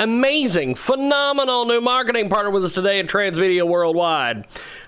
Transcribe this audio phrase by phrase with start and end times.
[0.00, 4.44] amazing, phenomenal new marketing partner with us today at Transmedia Worldwide.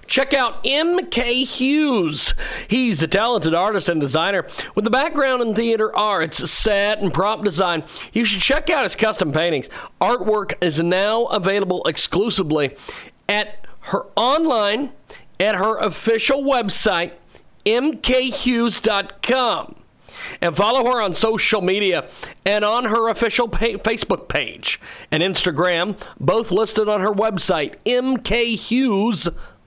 [0.06, 2.34] Check out MK Hughes.
[2.66, 4.44] He's a talented artist and designer
[4.74, 7.84] with a background in theater arts, set, and prop design.
[8.12, 9.68] You should check out his custom paintings.
[10.00, 12.74] Artwork is now available exclusively
[13.28, 14.92] at her online
[15.38, 17.12] at her official website,
[17.66, 19.76] mkhughes.com
[20.40, 22.08] and follow her on social media
[22.44, 24.80] and on her official pa- Facebook page
[25.10, 27.76] and Instagram, both listed on her website,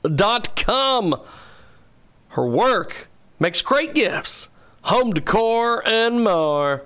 [0.03, 1.21] mkhughes.com.
[2.29, 3.07] Her work
[3.39, 4.49] makes great gifts,
[4.83, 6.85] home decor, and more.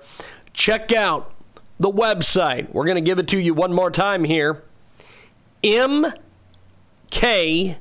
[0.54, 1.34] Check out
[1.80, 2.72] the website.
[2.74, 4.64] We're going to give it to you one more time here.
[5.64, 6.14] M
[7.10, 7.78] K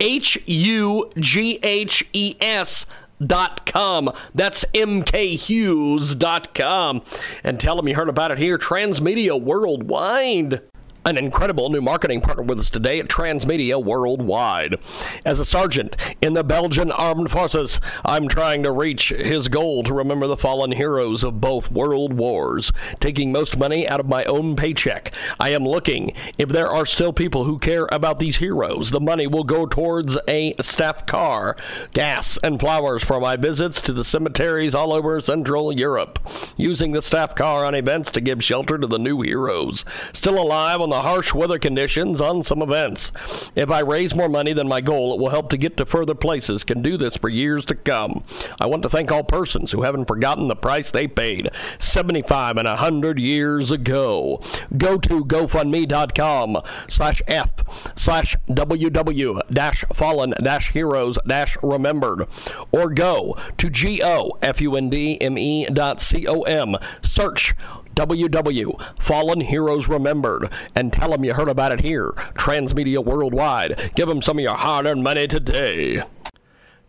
[0.00, 2.86] H U G H E S
[3.26, 4.12] dot com.
[4.34, 7.02] That's mkhughes.com.
[7.42, 10.62] And tell them you heard about it here, Transmedia Worldwide
[11.06, 14.78] an incredible new marketing partner with us today at Transmedia Worldwide.
[15.22, 19.92] As a sergeant in the Belgian Armed Forces, I'm trying to reach his goal to
[19.92, 24.56] remember the fallen heroes of both world wars, taking most money out of my own
[24.56, 25.12] paycheck.
[25.38, 28.90] I am looking if there are still people who care about these heroes.
[28.90, 31.54] The money will go towards a staff car,
[31.92, 36.18] gas, and flowers for my visits to the cemeteries all over Central Europe,
[36.56, 39.84] using the staff car on events to give shelter to the new heroes.
[40.14, 43.12] Still alive on the harsh weather conditions on some events.
[43.54, 46.14] If I raise more money than my goal, it will help to get to further
[46.14, 46.64] places.
[46.64, 48.24] Can do this for years to come.
[48.60, 52.68] I want to thank all persons who haven't forgotten the price they paid 75 and
[52.68, 54.40] 100 years ago.
[54.76, 62.26] Go to GoFundMe.com slash F slash WW dash fallen dash heroes dash remembered
[62.72, 66.76] or go to G O F U N D M E dot C O M.
[67.02, 67.54] Search
[67.94, 72.10] WW Fallen Heroes Remembered and tell them you heard about it here.
[72.34, 73.92] Transmedia Worldwide.
[73.94, 76.02] Give them some of your hard earned money today.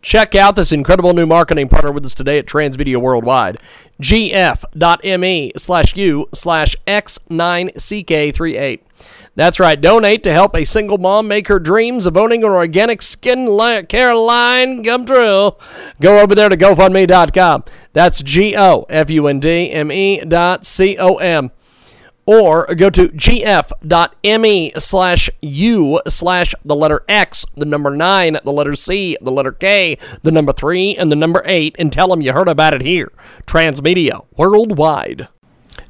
[0.02, 3.58] Check out this incredible new marketing partner with us today at Transmedia Worldwide.
[4.00, 8.80] gf.me slash u slash x9ck38.
[9.36, 9.78] That's right.
[9.78, 13.46] Donate to help a single mom make her dreams of owning an organic skin
[13.86, 15.52] care line come true.
[16.00, 17.64] Go over there to GoFundMe.com.
[17.92, 21.50] That's G O F U N D M E dot C O M.
[22.24, 28.74] Or go to gf.me slash u slash the letter X, the number 9, the letter
[28.74, 32.32] C, the letter K, the number 3, and the number 8, and tell them you
[32.32, 33.12] heard about it here.
[33.46, 35.28] Transmedia Worldwide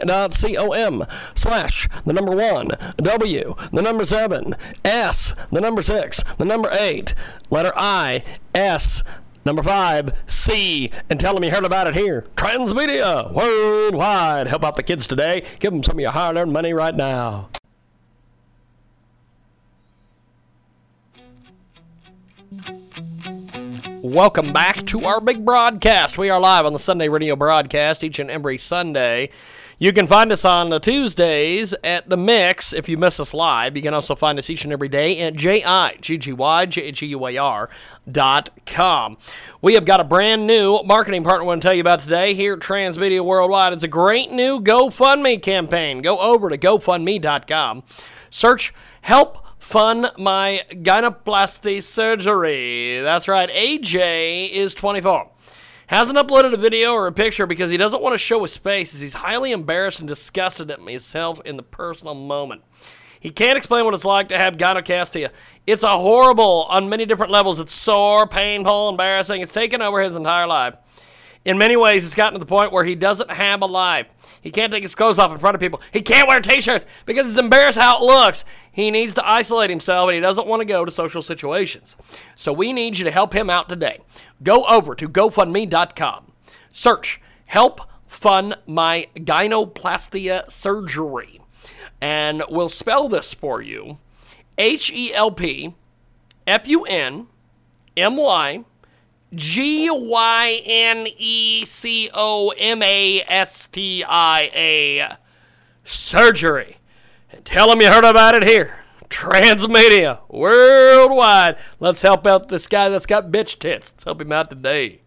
[0.00, 1.04] dot C-O-M
[1.34, 4.54] slash the number 1, W, the number 7,
[4.84, 7.14] S, the number 6, the number 8,
[7.50, 8.22] letter I,
[8.54, 9.02] S,
[9.42, 12.26] Number five, C, and tell them you heard about it here.
[12.36, 14.48] Transmedia Worldwide.
[14.48, 15.44] Help out the kids today.
[15.60, 17.48] Give them some of your hard earned money right now.
[24.10, 26.18] Welcome back to our big broadcast.
[26.18, 29.30] We are live on the Sunday radio broadcast each and every Sunday.
[29.78, 33.76] You can find us on the Tuesdays at The Mix if you miss us live.
[33.76, 37.70] You can also find us each and every day at J-I-G-G-Y-J-G-U-A-R
[38.10, 39.16] dot com.
[39.62, 42.34] We have got a brand new marketing partner I want to tell you about today
[42.34, 43.74] here at Transmedia Worldwide.
[43.74, 46.02] It's a great new GoFundMe campaign.
[46.02, 47.84] Go over to GoFundMe.com.
[48.28, 53.00] Search Help fund my gynoplasty surgery.
[53.02, 55.30] That's right, AJ is 24.
[55.86, 58.92] Hasn't uploaded a video or a picture because he doesn't want to show his face
[58.94, 62.62] as he's highly embarrassed and disgusted at himself in the personal moment.
[63.20, 65.30] He can't explain what it's like to have gynecomastia.
[65.68, 67.60] It's a horrible on many different levels.
[67.60, 69.40] It's sore, painful, embarrassing.
[69.40, 70.74] It's taken over his entire life.
[71.44, 74.08] In many ways, it's gotten to the point where he doesn't have a life.
[74.42, 75.80] He can't take his clothes off in front of people.
[75.90, 78.44] He can't wear t-shirts because it's embarrassed how it looks.
[78.70, 81.96] He needs to isolate himself and he doesn't want to go to social situations.
[82.34, 84.00] So we need you to help him out today.
[84.42, 86.32] Go over to GoFundMe.com.
[86.72, 87.20] Search
[87.50, 91.40] Help fund my gynoplastia surgery.
[92.00, 93.98] And we'll spell this for you
[94.56, 95.74] H E L P
[96.46, 97.26] F U N
[97.96, 98.64] M Y
[99.34, 105.16] G Y N E C O M A S T I A
[105.84, 106.78] surgery.
[107.30, 108.80] And tell them you heard about it here.
[109.08, 111.56] Transmedia worldwide.
[111.78, 113.92] Let's help out this guy that's got bitch tits.
[113.92, 115.02] Let's help him out today.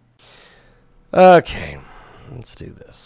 [1.14, 1.78] Okay,
[2.32, 3.03] let's do this.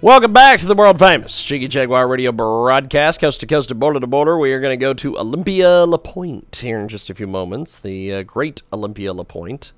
[0.00, 4.06] Welcome back to the world famous Jiggy Jaguar radio broadcast, coast to coast border to
[4.06, 4.38] border.
[4.38, 7.80] We are going to go to Olympia La LePointe here in just a few moments,
[7.80, 9.72] the uh, great Olympia LePointe.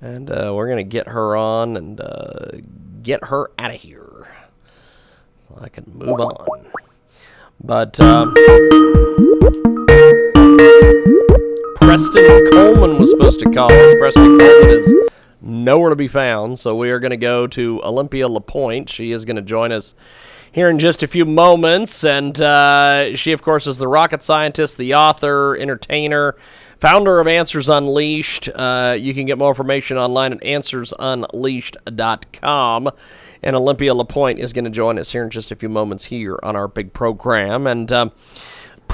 [0.00, 2.48] And uh, we're going to get her on and uh,
[3.00, 4.26] get her out of here.
[5.46, 6.66] So I can move on.
[7.62, 8.34] But um,
[11.76, 13.94] Preston Coleman was supposed to call us.
[14.00, 14.92] Preston Coleman is
[15.44, 16.58] nowhere to be found.
[16.58, 18.88] So we are going to go to Olympia LePointe.
[18.88, 19.94] She is going to join us
[20.54, 22.04] here in just a few moments.
[22.04, 26.36] And uh, she, of course, is the rocket scientist, the author, entertainer,
[26.80, 28.48] founder of Answers Unleashed.
[28.54, 32.90] Uh, you can get more information online at answersunleashed.com.
[33.42, 36.38] And Olympia LePointe is going to join us here in just a few moments here
[36.42, 37.66] on our big program.
[37.66, 38.10] And um,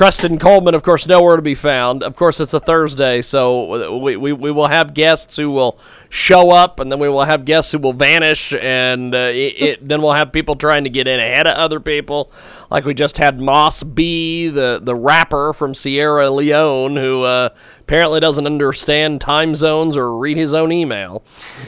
[0.00, 2.02] Preston Coleman, of course, nowhere to be found.
[2.02, 6.52] Of course, it's a Thursday, so we, we, we will have guests who will show
[6.52, 10.00] up, and then we will have guests who will vanish, and uh, it, it, then
[10.00, 12.32] we'll have people trying to get in ahead of other people.
[12.70, 17.50] Like we just had Moss B, the, the rapper from Sierra Leone, who uh,
[17.80, 21.22] apparently doesn't understand time zones or read his own email.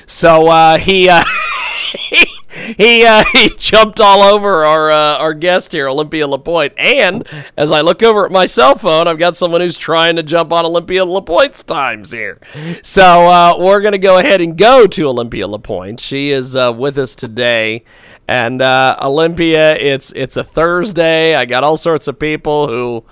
[0.07, 1.11] So uh, he.
[2.77, 6.75] He uh, he jumped all over our uh, our guest here, Olympia LePointe.
[6.77, 7.27] And
[7.57, 10.53] as I look over at my cell phone, I've got someone who's trying to jump
[10.53, 12.41] on Olympia LePointe's times here.
[12.83, 16.01] So uh, we're gonna go ahead and go to Olympia LePointe.
[16.01, 17.85] She is uh, with us today,
[18.29, 21.35] and uh, Olympia, it's it's a Thursday.
[21.35, 23.05] I got all sorts of people who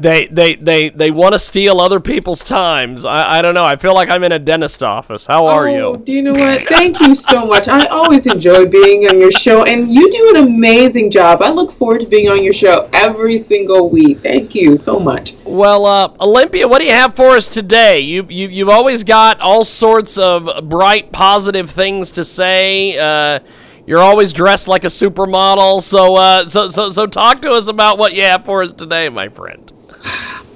[0.00, 3.04] they they they they want to steal other people's times.
[3.04, 3.64] I, I don't know.
[3.64, 5.26] I feel like I'm in a dentist office.
[5.26, 6.02] How are oh, you?
[6.02, 6.62] Do you know what?
[6.62, 7.68] Thank you so much.
[7.68, 11.42] I always enjoy being on your show, and you do an amazing job.
[11.42, 14.20] I look forward to being on your show every single week.
[14.20, 15.34] Thank you so much.
[15.44, 18.00] Well, uh, Olympia, what do you have for us today?
[18.00, 22.98] You you you've always got all sorts of bright, positive things to say.
[22.98, 23.40] Uh,
[23.86, 25.82] you're always dressed like a supermodel.
[25.82, 29.08] So uh, so so so talk to us about what you have for us today,
[29.08, 29.72] my friend.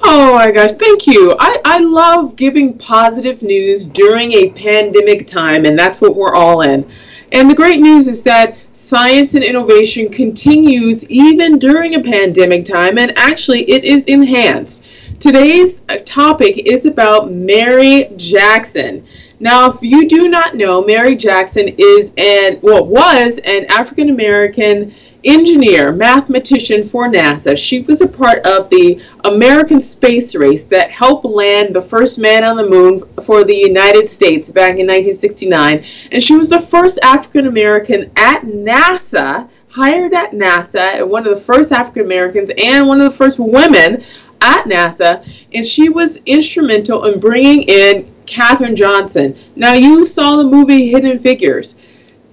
[0.06, 1.34] Oh my gosh, thank you.
[1.40, 6.60] I, I love giving positive news during a pandemic time, and that's what we're all
[6.60, 6.86] in.
[7.32, 12.98] And the great news is that science and innovation continues even during a pandemic time,
[12.98, 14.84] and actually, it is enhanced.
[15.20, 19.06] Today's uh, topic is about Mary Jackson.
[19.40, 24.92] Now, if you do not know, Mary Jackson is an well was an African American
[25.24, 27.56] engineer, mathematician for NASA.
[27.56, 32.44] She was a part of the American space race that helped land the first man
[32.44, 35.84] on the moon for the United States back in 1969.
[36.12, 41.34] And she was the first African American at NASA, hired at NASA, and one of
[41.34, 44.02] the first African Americans and one of the first women
[44.40, 45.26] at NASA.
[45.54, 49.36] And she was instrumental in bringing in Katherine Johnson.
[49.56, 51.76] Now, you saw the movie Hidden Figures.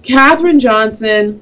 [0.02, 1.40] Katherine Johnson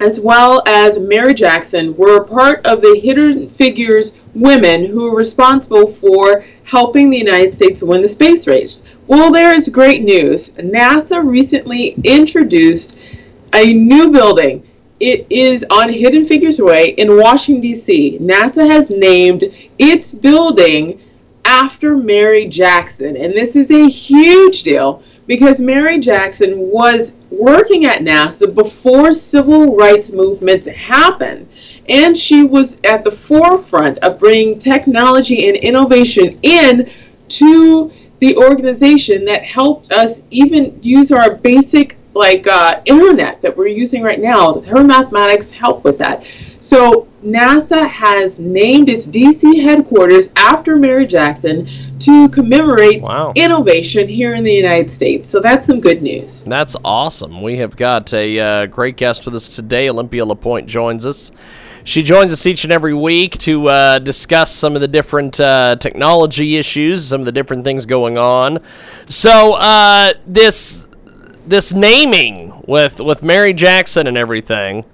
[0.00, 5.16] as well as Mary Jackson, were a part of the Hidden Figures women who were
[5.16, 8.82] responsible for helping the United States win the space race.
[9.06, 10.50] Well, there is great news.
[10.54, 12.98] NASA recently introduced
[13.52, 14.66] a new building.
[15.00, 18.18] It is on Hidden Figures Way in Washington, D.C.
[18.20, 19.44] NASA has named
[19.78, 21.00] its building
[21.44, 28.02] after Mary Jackson, and this is a huge deal because Mary Jackson was working at
[28.02, 31.48] NASA before civil rights movements happened.
[31.88, 36.90] And she was at the forefront of bringing technology and innovation in
[37.28, 43.68] to the organization that helped us even use our basic like uh, internet that we're
[43.68, 44.60] using right now.
[44.60, 46.26] Her mathematics helped with that.
[46.60, 51.66] So NASA has named its DC headquarters after Mary Jackson
[52.00, 53.32] to commemorate wow.
[53.34, 55.28] innovation here in the United States.
[55.28, 56.44] So that's some good news.
[56.44, 57.42] That's awesome.
[57.42, 59.88] We have got a uh, great guest with us today.
[59.88, 61.32] Olympia LePointe joins us.
[61.84, 65.76] She joins us each and every week to uh, discuss some of the different uh,
[65.76, 68.60] technology issues, some of the different things going on.
[69.08, 70.86] So uh, this
[71.46, 74.84] this naming with with Mary Jackson and everything.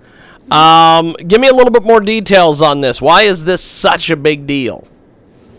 [0.51, 3.01] Um, give me a little bit more details on this.
[3.03, 4.87] Why is this such a big deal?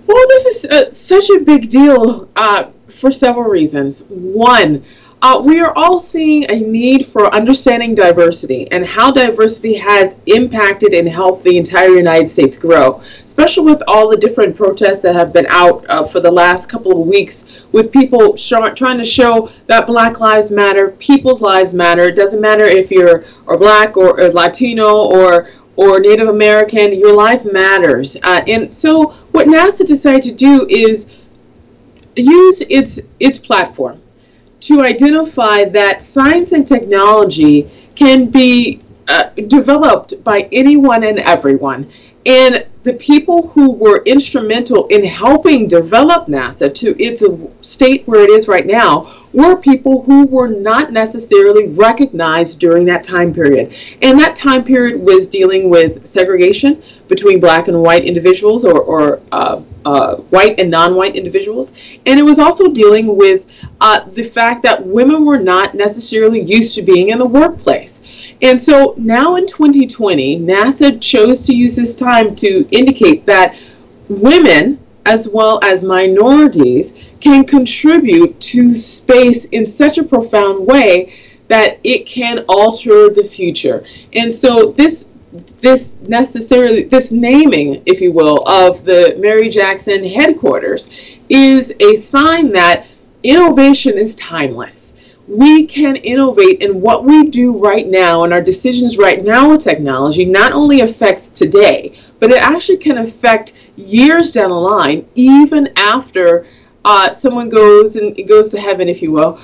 [0.05, 4.05] Well, this is uh, such a big deal uh, for several reasons.
[4.07, 4.83] One,
[5.21, 10.93] uh, we are all seeing a need for understanding diversity and how diversity has impacted
[10.93, 15.33] and helped the entire United States grow, especially with all the different protests that have
[15.33, 19.49] been out uh, for the last couple of weeks with people show, trying to show
[19.65, 22.03] that Black Lives Matter, people's lives matter.
[22.03, 25.47] It doesn't matter if you're or Black or, or Latino or
[25.77, 28.17] or Native American, your life matters.
[28.23, 31.07] Uh, and so, what NASA decided to do is
[32.15, 34.01] use its its platform
[34.67, 41.89] to identify that science and technology can be uh, developed by anyone and everyone.
[42.25, 47.23] And the people who were instrumental in helping develop NASA to its
[47.61, 53.03] state where it is right now were people who were not necessarily recognized during that
[53.03, 53.75] time period.
[54.01, 59.21] And that time period was dealing with segregation between black and white individuals or, or
[59.31, 61.71] uh, uh, white and non white individuals.
[62.07, 63.45] And it was also dealing with
[63.79, 68.33] uh, the fact that women were not necessarily used to being in the workplace.
[68.41, 73.63] And so now in 2020, NASA chose to use this time to indicate that
[74.09, 81.13] women, as well as minorities, can contribute to space in such a profound way
[81.47, 83.85] that it can alter the future.
[84.13, 85.09] And so this
[85.59, 92.49] this necessarily this naming if you will of the mary jackson headquarters is a sign
[92.51, 92.87] that
[93.23, 94.93] innovation is timeless
[95.27, 99.61] we can innovate in what we do right now and our decisions right now with
[99.61, 105.69] technology not only affects today but it actually can affect years down the line even
[105.77, 106.45] after
[106.85, 109.39] uh, someone goes and goes to heaven if you will.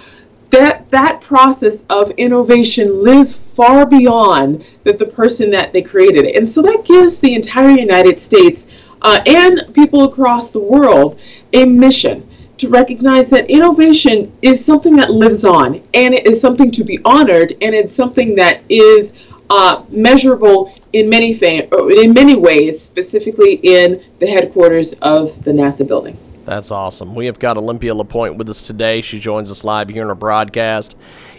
[0.49, 6.35] That that process of innovation lives far beyond that the person that they created it.
[6.35, 11.19] And so that gives the entire united states uh, and people across the world
[11.53, 12.27] a mission
[12.57, 16.99] to recognize that innovation is something that lives on and it is something to be
[17.03, 21.67] honored and it's something that is uh, measurable in many fa-
[22.01, 26.17] in many ways specifically in the headquarters of the NASA building.
[26.45, 27.15] That's awesome.
[27.15, 29.01] We have got Olympia LePointe with us today.
[29.01, 30.97] She joins us live here in our broadcast.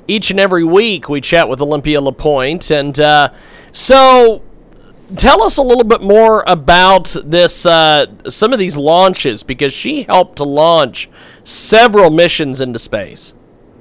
[0.08, 2.70] Each and every week, we chat with Olympia LePointe.
[2.70, 3.28] And uh,
[3.70, 4.42] so,
[5.16, 10.04] tell us a little bit more about this, uh, some of these launches, because she
[10.04, 11.10] helped to launch
[11.44, 13.33] several missions into space.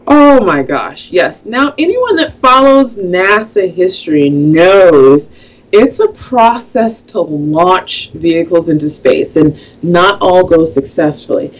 [0.05, 1.45] Oh my gosh, yes.
[1.45, 5.29] Now, anyone that follows NASA history knows
[5.71, 11.51] it's a process to launch vehicles into space, and not all go successfully.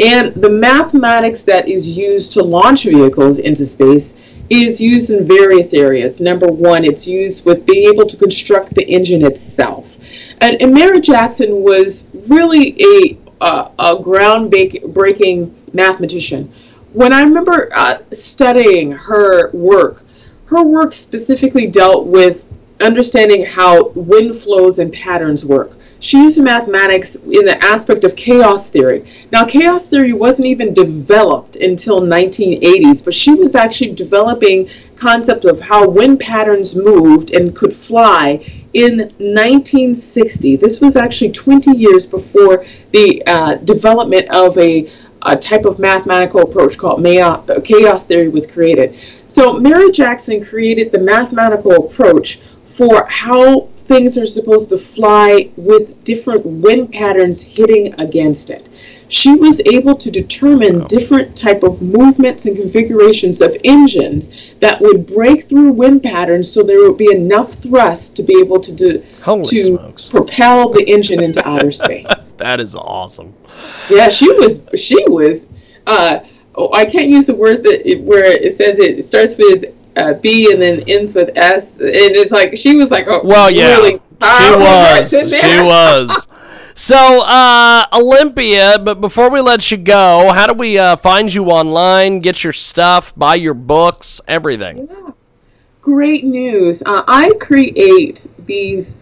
[0.00, 4.14] And the mathematics that is used to launch vehicles into space
[4.48, 6.20] is used in various areas.
[6.20, 9.98] Number one, it's used with being able to construct the engine itself.
[10.40, 16.50] And, and Mary Jackson was really a, uh, a groundbreaking mathematician.
[16.92, 20.04] When I remember uh, studying her work,
[20.46, 22.46] her work specifically dealt with
[22.80, 25.76] understanding how wind flows and patterns work.
[26.00, 29.04] She used mathematics in the aspect of chaos theory.
[29.30, 35.60] Now, chaos theory wasn't even developed until 1980s, but she was actually developing concept of
[35.60, 38.42] how wind patterns moved and could fly
[38.72, 40.56] in 1960.
[40.56, 44.90] This was actually 20 years before the uh, development of a
[45.22, 47.04] a type of mathematical approach called
[47.64, 48.98] chaos theory was created.
[49.28, 56.02] So Mary Jackson created the mathematical approach for how things are supposed to fly with
[56.04, 58.68] different wind patterns hitting against it.
[59.10, 65.04] She was able to determine different type of movements and configurations of engines that would
[65.04, 69.02] break through wind patterns so there would be enough thrust to be able to do
[69.22, 70.08] Holy to smokes.
[70.08, 72.32] propel the engine into outer space.
[72.36, 73.34] That is awesome.
[73.90, 75.48] Yeah, she was she was
[75.86, 76.20] uh,
[76.54, 80.14] oh, I can't use the word that it, where it says it starts with uh,
[80.14, 81.76] B and then ends with S.
[81.76, 85.10] And it's like she was like, oh, Well, yeah, really she was.
[85.10, 86.26] She was.
[86.80, 91.44] So, uh, Olympia, but before we let you go, how do we uh, find you
[91.50, 94.88] online, get your stuff, buy your books, everything?
[94.90, 95.10] Yeah.
[95.82, 96.82] Great news!
[96.86, 98.96] Uh, I create these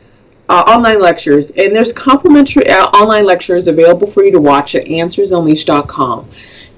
[0.48, 4.86] uh, online lectures, and there's complimentary uh, online lectures available for you to watch at
[4.86, 6.28] AnswersUnleashed.com.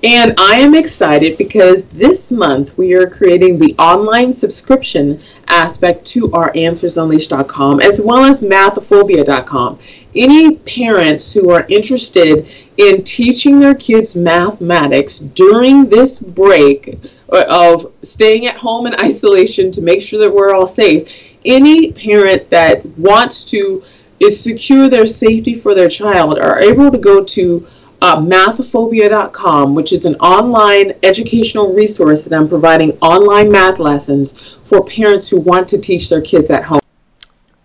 [0.03, 6.33] And I am excited because this month we are creating the online subscription aspect to
[6.33, 9.79] our AnswersUnleashed.com as well as Mathophobia.com.
[10.15, 16.99] Any parents who are interested in teaching their kids mathematics during this break
[17.29, 22.51] of staying at home in isolation to make sure that we're all safe, any parent
[22.51, 23.83] that wants to
[24.19, 27.67] is secure their safety for their child are able to go to
[28.03, 34.85] uh, mathophobia.com, which is an online educational resource that I'm providing online math lessons for
[34.85, 36.81] parents who want to teach their kids at home.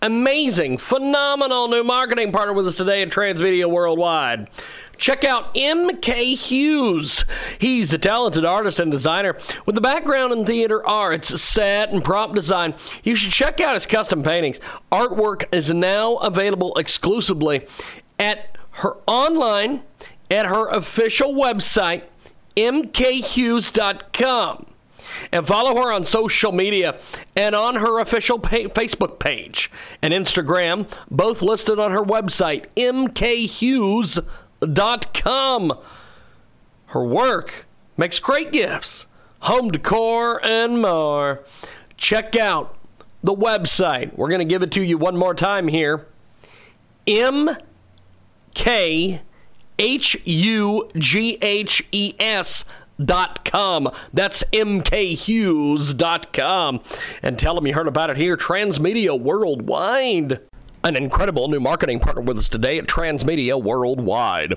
[0.05, 4.47] Amazing, phenomenal new marketing partner with us today at Transmedia Worldwide.
[4.97, 6.35] Check out M.K.
[6.35, 7.25] Hughes.
[7.57, 9.35] He's a talented artist and designer
[9.65, 12.75] with a background in theater arts, set, and prop design.
[13.03, 14.59] You should check out his custom paintings.
[14.91, 17.65] Artwork is now available exclusively
[18.19, 19.81] at her online
[20.29, 22.03] at her official website,
[22.55, 23.65] mkhughes.com.
[25.31, 26.99] And follow her on social media
[27.35, 34.23] and on her official pa- Facebook page and Instagram, both listed on her website, mkhughes.com.
[36.87, 37.65] Her work
[37.97, 39.05] makes great gifts,
[39.39, 41.43] home decor, and more.
[41.97, 42.77] Check out
[43.23, 44.15] the website.
[44.15, 46.05] We're going to give it to you one more time here.
[47.07, 47.59] MK
[49.77, 52.65] H U G H E S
[53.43, 53.91] com.
[54.13, 56.81] That's mkhughes.com.
[57.21, 60.39] And tell them you heard about it here, Transmedia Worldwide
[60.85, 64.53] an incredible new marketing partner with us today at Transmedia Worldwide.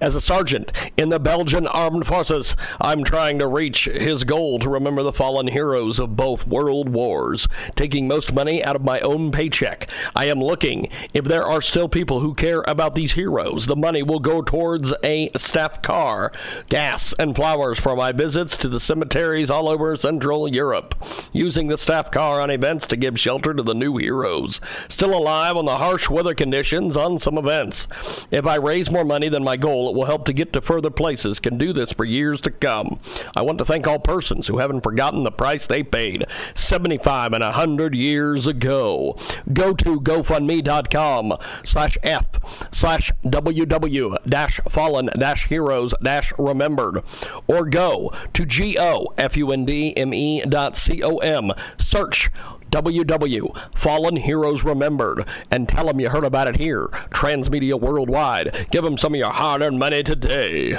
[0.00, 4.68] As a sergeant in the Belgian Armed Forces, I'm trying to reach his goal to
[4.68, 9.32] remember the fallen heroes of both world wars, taking most money out of my own
[9.32, 9.88] paycheck.
[10.14, 13.66] I am looking if there are still people who care about these heroes.
[13.66, 16.30] The money will go towards a staff car,
[16.68, 20.94] gas, and flowers for my visits to the cemeteries all over Central Europe,
[21.32, 24.60] using the staff car on events to give shelter to the new heroes.
[24.88, 27.88] Still alive on the the harsh weather conditions on some events.
[28.30, 30.90] If I raise more money than my goal, it will help to get to further
[30.90, 31.40] places.
[31.40, 33.00] Can do this for years to come.
[33.34, 37.42] I want to thank all persons who haven't forgotten the price they paid 75 and
[37.42, 39.16] 100 years ago.
[39.50, 47.02] Go to GoFundMe.com slash F slash WW dash fallen dash heroes dash remembered
[47.46, 51.52] or go to G O F U N D M E dot C O M.
[51.78, 52.30] Search
[52.72, 53.78] www.
[53.78, 56.88] Fallen Heroes Remembered, and tell them you heard about it here.
[57.10, 58.66] Transmedia Worldwide.
[58.70, 60.78] Give them some of your hard earned money today.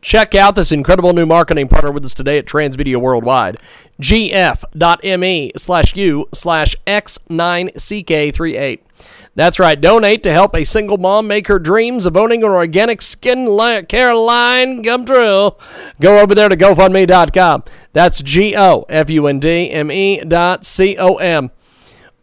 [0.00, 3.58] Check out this incredible new marketing partner with us today at Transmedia Worldwide.
[4.00, 8.78] gf.me slash u slash x9ck38.
[9.38, 9.80] That's right.
[9.80, 13.46] Donate to help a single mom make her dreams of owning an organic skin
[13.86, 15.52] care line come true.
[16.00, 17.62] Go over there to GoFundMe.com.
[17.92, 21.52] That's G O F U N D M E dot C O M.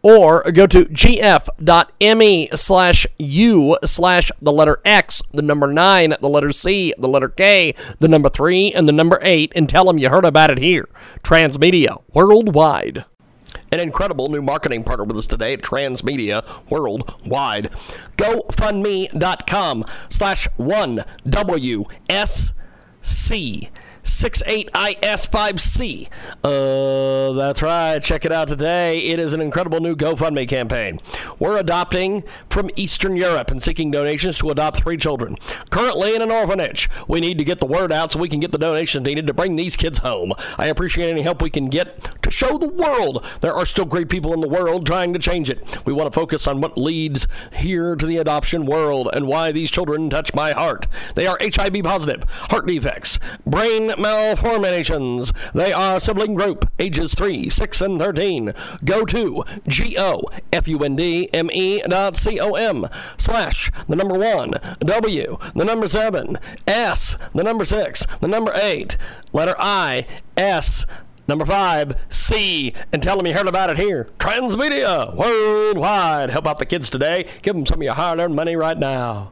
[0.02, 6.52] Or go to gf.me slash u slash the letter X, the number 9, the letter
[6.52, 10.10] C, the letter K, the number 3, and the number 8, and tell them you
[10.10, 10.90] heard about it here.
[11.24, 13.06] Transmedia Worldwide
[13.72, 17.70] an incredible new marketing partner with us today at Transmedia Worldwide.
[18.18, 21.86] GoFundMe.com slash 1WSC.
[24.06, 26.10] 68IS5C.
[26.44, 28.02] Uh, that's right.
[28.02, 29.00] Check it out today.
[29.00, 31.00] It is an incredible new GoFundMe campaign.
[31.40, 35.36] We're adopting from Eastern Europe and seeking donations to adopt three children.
[35.70, 36.90] Currently in an orphanage.
[37.08, 39.34] We need to get the word out so we can get the donations needed to
[39.34, 40.34] bring these kids home.
[40.58, 44.10] I appreciate any help we can get to show the world there are still great
[44.10, 45.86] people in the world trying to change it.
[45.86, 49.72] We want to focus on what leads here to the adoption world and why these
[49.72, 50.88] children touch my heart.
[51.16, 55.32] They are HIV positive, heart defects, brain malformations.
[55.54, 58.54] They are sibling group, ages 3, 6, and 13.
[58.84, 60.22] Go to G-O-F-U-N-D-M-E
[61.88, 68.28] dot C-O-M slash the number 1, W, the number 7, S, the number 6, the
[68.28, 68.98] number 8,
[69.34, 70.06] letter I,
[70.38, 70.86] S,
[71.28, 74.08] Number five, C, and tell them you heard about it here.
[74.20, 76.30] Transmedia Worldwide.
[76.30, 77.26] Help out the kids today.
[77.42, 79.32] Give them some of your hard earned money right now.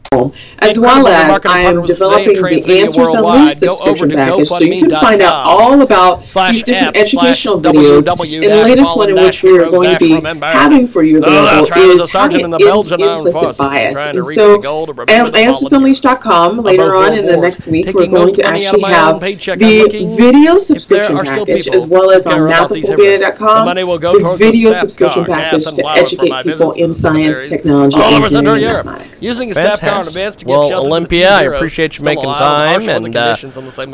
[0.60, 5.21] As well as I am developing the Answers Unleashed subscription package so you can find
[5.21, 8.08] out all about these different educational videos.
[8.08, 11.71] And the latest one in which we are going to be having for you available
[12.01, 13.97] is how to implicit bias.
[13.97, 18.84] And so at um, AnswersUnleashed.com later on in the next week, we're going to actually
[18.84, 25.88] have the video subscription package as well as on mathophobia.com, the video subscription package to
[25.89, 29.24] educate people in science, technology, engineering, and mathematics.
[29.24, 33.15] Using a staff car in advance to Well, Olympia, I appreciate you making time, and
[33.15, 33.36] uh,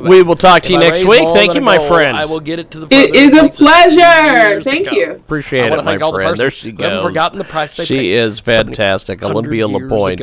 [0.03, 1.23] we will talk to you next week.
[1.33, 2.17] Thank you, my friend.
[2.17, 4.61] I will get it to the It is a pleasure.
[4.63, 5.11] Thank you.
[5.11, 6.37] Appreciate it, my friend.
[6.37, 7.03] There she goes.
[7.03, 10.21] forgotten the price She is fantastic, Olympia years LePointe.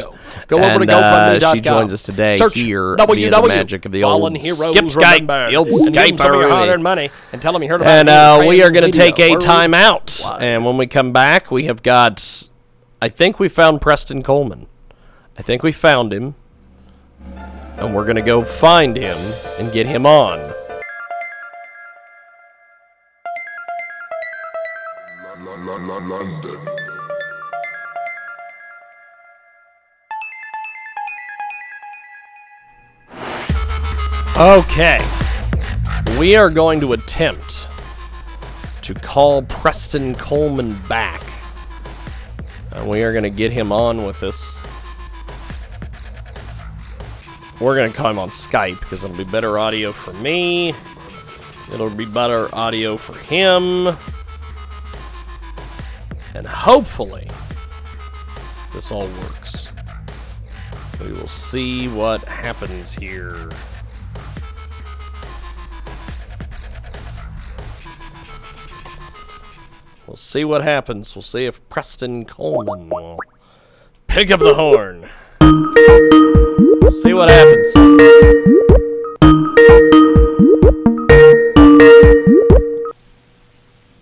[0.48, 1.56] Go over to uh, GoFundMe.com.
[1.56, 5.20] She joins us today Search here via the magic of the old Fallen Skip Skype,
[5.20, 5.50] Remembered.
[5.52, 6.50] the old And give them Skype some of your already.
[6.54, 8.12] hard-earned money and tell them you heard about And it.
[8.12, 10.20] uh, we are going to take a time out.
[10.40, 12.48] And when we come back, we have got
[13.00, 14.66] I think we found Preston Coleman.
[15.38, 16.34] I think we found him.
[17.76, 19.16] And we're going to go find him
[19.58, 20.54] and get him on.
[26.08, 26.58] London.
[34.38, 35.15] Okay.
[36.18, 37.68] We are going to attempt
[38.80, 41.22] to call Preston Coleman back.
[42.72, 44.58] And we are going to get him on with us.
[47.60, 50.72] We're going to call him on Skype because it'll be better audio for me.
[51.74, 53.88] It'll be better audio for him.
[56.34, 57.28] And hopefully,
[58.72, 59.68] this all works.
[60.98, 63.50] We will see what happens here.
[70.16, 71.14] We'll see what happens.
[71.14, 73.18] We'll see if Preston Coleman will
[74.06, 75.10] pick up the horn.
[77.02, 77.68] See what happens.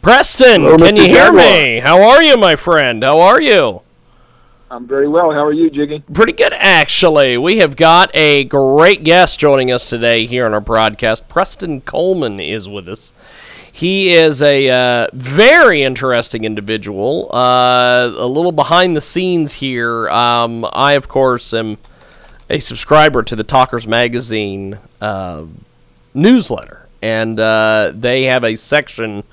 [0.02, 0.98] Preston, Hello, can Mr.
[0.98, 1.80] you hear me?
[1.80, 3.02] How are you, my friend?
[3.02, 3.82] How are you?
[4.70, 5.32] I'm very well.
[5.32, 6.04] How are you, Jiggy?
[6.12, 7.36] Pretty good, actually.
[7.38, 11.28] We have got a great guest joining us today here on our broadcast.
[11.28, 13.12] Preston Coleman is with us.
[13.76, 17.28] He is a uh, very interesting individual.
[17.34, 20.08] Uh, a little behind the scenes here.
[20.10, 21.78] Um, I, of course, am
[22.48, 25.46] a subscriber to the Talkers Magazine uh,
[26.14, 29.24] newsletter, and uh, they have a section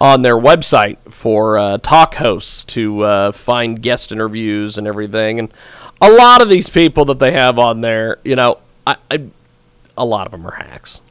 [0.00, 5.38] on their website for uh, talk hosts to uh, find guest interviews and everything.
[5.38, 5.52] And
[6.00, 9.26] a lot of these people that they have on there, you know, I, I
[9.98, 11.02] a lot of them are hacks.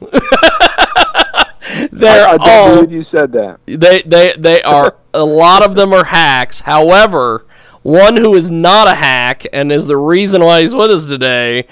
[1.92, 3.58] They're I, I all, you said that.
[3.66, 6.60] They they they are a lot of them are hacks.
[6.60, 7.44] However,
[7.82, 11.66] one who is not a hack and is the reason why he's with us today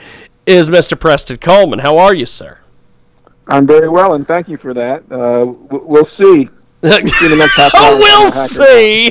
[0.45, 0.99] is Mr.
[0.99, 1.79] Preston Coleman.
[1.79, 2.59] How are you, sir?
[3.47, 5.05] I'm very well, and thank you for that.
[5.11, 6.49] Uh, we'll see.
[6.83, 7.29] We'll see,
[7.75, 9.11] oh, we'll see.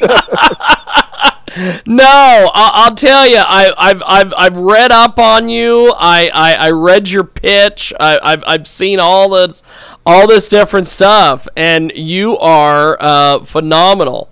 [1.85, 5.93] No, I, will tell you, I, have I've I've read up on you.
[5.97, 7.93] I, I, I read your pitch.
[7.99, 9.63] I, I've I've seen all this
[10.05, 14.29] all this different stuff, and you are uh, phenomenal.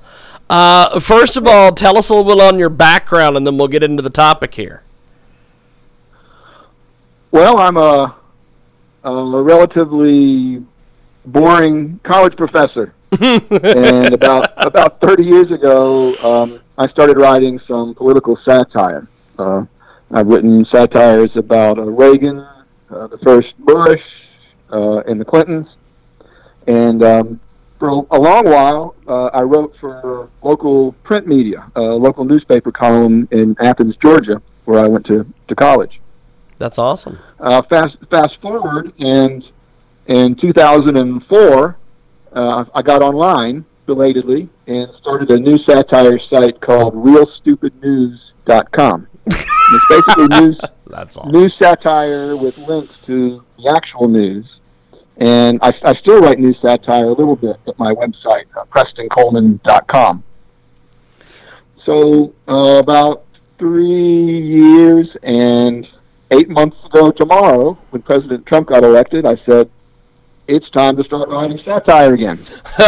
[0.49, 3.67] Uh, first of all, tell us a little bit on your background, and then we'll
[3.67, 4.84] get into the topic here.
[7.32, 8.15] Well, I'm a,
[9.03, 10.63] a relatively
[11.25, 18.38] boring college professor, and about about 30 years ago, um, I started writing some political
[18.48, 19.08] satire.
[19.40, 19.66] Uh,
[20.12, 24.02] I've written satires about uh, Reagan, uh, the first Bush,
[24.72, 25.68] uh, and the Clintons.
[26.68, 27.40] And um,
[27.80, 33.28] for a long while, uh, I wrote for local print media, a local newspaper column
[33.32, 36.00] in Athens, Georgia, where I went to, to college.
[36.60, 37.20] That's awesome.
[37.40, 39.44] Uh, fast fast forward, and
[40.08, 41.78] in 2004,
[42.34, 49.08] uh, I got online belatedly and started a new satire site called RealStupidNews.com.
[49.26, 51.32] it's basically news, That's awesome.
[51.32, 54.45] news satire with links to the actual news.
[55.17, 60.23] And I, I still write news satire a little bit at my website, uh, PrestonColeman.com.
[61.86, 63.23] So uh, about
[63.58, 65.88] three years and
[66.32, 69.71] eight months ago tomorrow, when President Trump got elected, I said,
[70.48, 72.40] it's time to start writing satire again.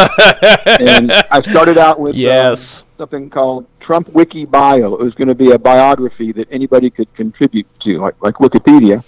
[0.79, 2.83] and I started out with um, yes.
[2.97, 4.95] something called Trump Wiki Bio.
[4.95, 9.03] It was going to be a biography that anybody could contribute to, like, like Wikipedia.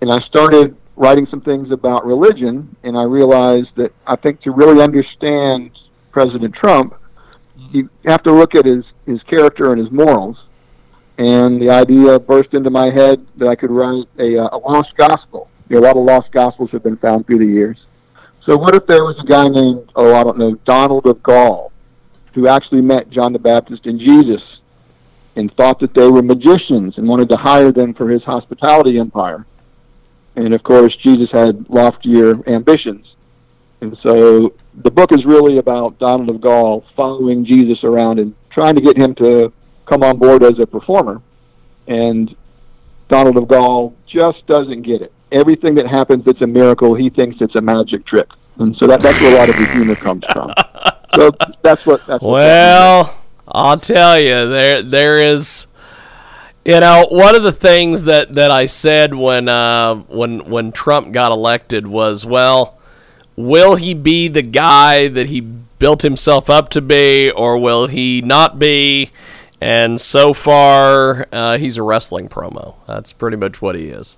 [0.00, 4.50] And I started writing some things about religion, and I realized that I think to
[4.50, 5.70] really understand
[6.12, 6.94] President Trump,
[7.70, 10.36] you have to look at his, his character and his morals.
[11.18, 14.94] And the idea burst into my head that I could write a, uh, a lost
[14.98, 17.78] gospel you know, a lot of lost gospels have been found through the years.
[18.44, 21.72] So what if there was a guy named, oh, I don't know, Donald of Gaul,
[22.34, 24.42] who actually met John the Baptist and Jesus
[25.34, 29.46] and thought that they were magicians and wanted to hire them for his hospitality empire.
[30.36, 33.14] And of course, Jesus had loftier ambitions.
[33.80, 38.76] And so the book is really about Donald of Gaul following Jesus around and trying
[38.76, 39.52] to get him to
[39.86, 41.20] come on board as a performer.
[41.88, 42.34] And
[43.08, 47.36] Donald of Gaul just doesn't get it everything that happens that's a miracle, he thinks
[47.40, 50.24] it's a magic trick, and so that, that's where a lot of his humor comes
[50.32, 50.52] from.
[51.14, 51.30] So
[51.62, 52.06] that's what.
[52.06, 53.16] That's well, what
[53.48, 55.66] I'll tell you, there there is.
[56.64, 61.12] You know, one of the things that, that I said when uh, when when Trump
[61.12, 62.78] got elected was, well,
[63.36, 68.20] will he be the guy that he built himself up to be, or will he
[68.20, 69.10] not be?
[69.66, 72.76] And so far, uh, he's a wrestling promo.
[72.86, 74.16] That's pretty much what he is.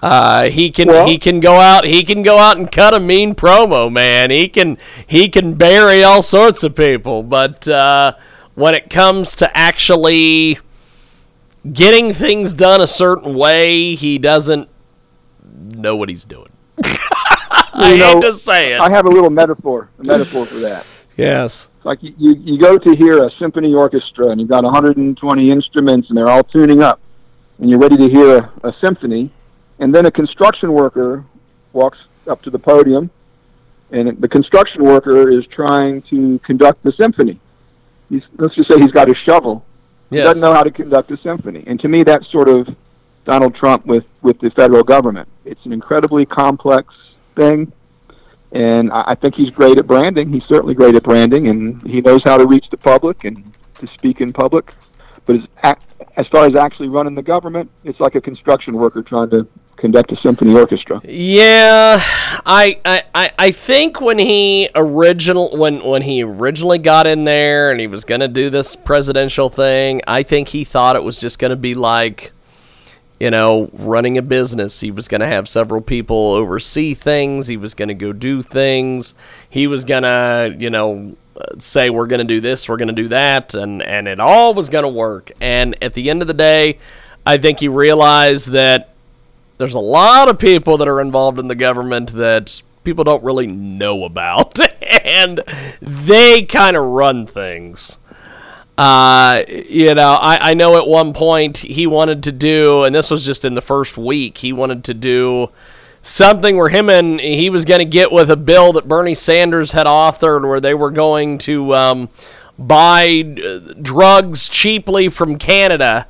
[0.00, 3.00] Uh, he can Well- he can go out he can go out and cut a
[3.00, 4.30] mean promo, man.
[4.30, 8.12] He can he can bury all sorts of people, but uh,
[8.54, 10.58] when it comes to actually
[11.70, 14.70] getting things done a certain way, he doesn't
[15.52, 16.48] know what he's doing.
[16.82, 18.80] I You hate to say it.
[18.80, 20.86] I have a little metaphor, a metaphor for that.
[21.16, 21.68] yes.
[21.88, 26.10] Like you, you, you go to hear a symphony orchestra and you've got 120 instruments
[26.10, 27.00] and they're all tuning up
[27.58, 29.32] and you're ready to hear a, a symphony
[29.78, 31.24] and then a construction worker
[31.72, 31.96] walks
[32.26, 33.08] up to the podium
[33.90, 37.40] and the construction worker is trying to conduct the symphony.
[38.10, 39.64] He's, let's just say he's got a shovel.
[40.10, 41.64] He doesn't know how to conduct a symphony.
[41.66, 42.68] And to me, that's sort of
[43.24, 45.26] Donald Trump with, with the federal government.
[45.46, 46.92] It's an incredibly complex
[47.34, 47.72] thing.
[48.52, 50.32] And I I think he's great at branding.
[50.32, 53.86] He's certainly great at branding, and he knows how to reach the public and to
[53.86, 54.72] speak in public.
[55.26, 55.74] But as,
[56.16, 60.10] as far as actually running the government, it's like a construction worker trying to conduct
[60.10, 61.00] a symphony orchestra.
[61.04, 62.02] Yeah,
[62.44, 62.80] I,
[63.14, 67.86] I, I- think when he original when when he originally got in there and he
[67.86, 71.74] was gonna do this presidential thing, I think he thought it was just gonna be
[71.74, 72.32] like,
[73.20, 74.80] you know, running a business.
[74.80, 77.46] He was gonna have several people oversee things.
[77.46, 79.14] He was gonna go do things.
[79.48, 81.16] He was gonna, you know,
[81.58, 84.88] say we're gonna do this, we're gonna do that, and and it all was gonna
[84.88, 85.32] work.
[85.40, 86.78] And at the end of the day,
[87.26, 88.90] I think he realized that
[89.58, 93.46] there's a lot of people that are involved in the government that people don't really
[93.46, 94.58] know about,
[95.04, 95.42] and
[95.80, 97.98] they kind of run things.
[98.78, 103.10] Uh, you know, I, I know at one point he wanted to do, and this
[103.10, 105.48] was just in the first week, he wanted to do
[106.00, 109.72] something where him and he was going to get with a bill that Bernie Sanders
[109.72, 112.08] had authored where they were going to um,
[112.56, 116.06] buy uh, drugs cheaply from Canada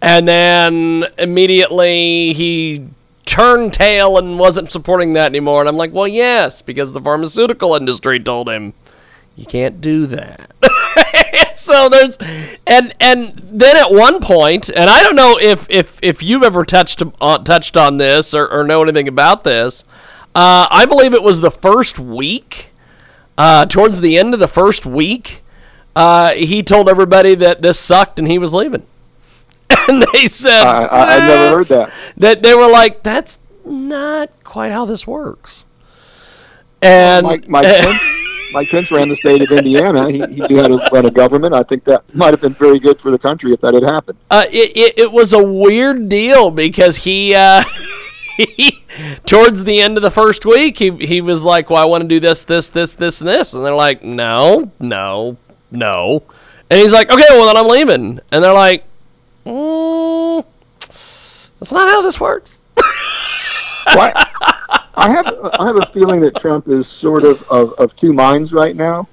[0.00, 2.86] and then immediately he
[3.26, 5.60] turned tail and wasn't supporting that anymore.
[5.60, 8.74] And I'm like, well, yes, because the pharmaceutical industry told him
[9.36, 10.52] you can't do that.
[11.64, 12.16] so there's
[12.66, 16.64] and and then at one point, and I don't know if if if you've ever
[16.64, 19.84] touched on touched on this or, or know anything about this.
[20.34, 22.70] Uh, I believe it was the first week,
[23.36, 25.42] uh, towards the end of the first week,
[25.96, 28.86] uh, he told everybody that this sucked and he was leaving.
[29.88, 31.92] and they said, I- I- I've never heard that.
[32.18, 35.64] That they were like, that's not quite how this works.
[36.80, 38.00] And Mike, Mike, Pence,
[38.52, 40.10] Mike Pence ran the state of Indiana.
[40.10, 41.54] He, he knew how to run a government.
[41.54, 44.18] I think that might have been very good for the country if that had happened.
[44.30, 47.62] uh, it, it, it was a weird deal because he, uh,
[48.36, 48.82] he,
[49.26, 52.08] towards the end of the first week, he, he was like, well, I want to
[52.08, 53.52] do this, this, this, this, and this.
[53.52, 55.36] And they're like, no, no,
[55.70, 56.22] no.
[56.70, 58.20] And he's like, okay, well, then I'm leaving.
[58.30, 58.84] And they're like,
[59.46, 60.44] mm,
[60.80, 62.60] that's not how this works.
[63.94, 64.12] Well,
[64.98, 65.26] I, have
[65.60, 69.08] I have a feeling that Trump is sort of, of of two minds right now.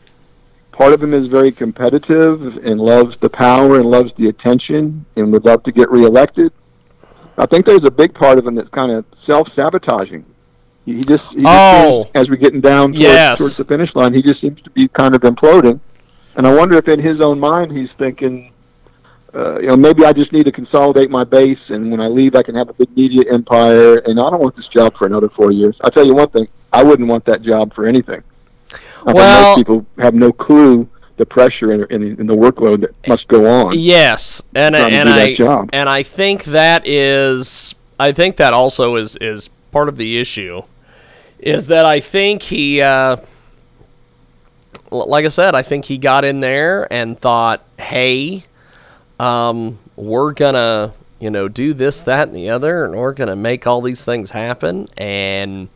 [0.71, 5.32] Part of him is very competitive and loves the power and loves the attention and
[5.32, 6.52] would love to get reelected.
[7.38, 10.26] I think there's a big part of him that's kind of self sabotaging.
[10.86, 12.04] He he just, he just Oh.
[12.04, 13.38] seems, as we're getting down towards, Yes.
[13.39, 15.80] towards the finish line, he just seems to be kind of imploding.
[16.36, 18.52] And I wonder if in his own mind he's thinking,
[19.36, 22.36] uh, you know, maybe I just need to consolidate my base, and when I leave,
[22.36, 23.98] I can have a big media empire.
[23.98, 25.76] And I don't want this job for another four years.
[25.82, 28.24] I'll tell you one thing: I wouldn't want that job for anything.
[28.71, 32.82] I think Well- most people have no clue the pressure and, and, and the workload
[32.82, 33.78] that must go on.
[33.80, 35.69] Yes, and Trying and I job.
[35.71, 40.62] and I think that is I think that also is is part of the issue
[41.39, 43.17] is that I think he uh,
[44.91, 48.45] like I said I think he got in there and thought hey
[49.19, 53.65] um, we're gonna you know do this that and the other and we're gonna make
[53.65, 55.69] all these things happen and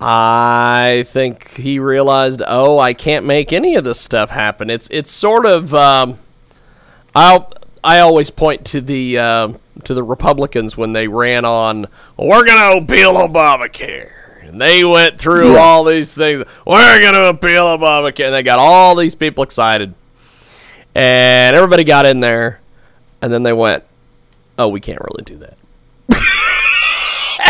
[0.00, 4.68] I think he realized, oh, I can't make any of this stuff happen.
[4.68, 6.18] It's it's sort of um,
[7.14, 7.50] I'll
[7.82, 9.48] I always point to the uh,
[9.84, 11.86] to the Republicans when they ran on
[12.18, 14.10] we're going to appeal Obamacare.
[14.42, 15.60] And they went through Yeah.
[15.60, 16.44] all these things.
[16.66, 18.26] We're going to appeal Obamacare.
[18.26, 19.94] And they got all these people excited.
[20.96, 22.60] And everybody got in there.
[23.22, 23.84] And then they went,
[24.58, 25.56] oh, we can't really do that.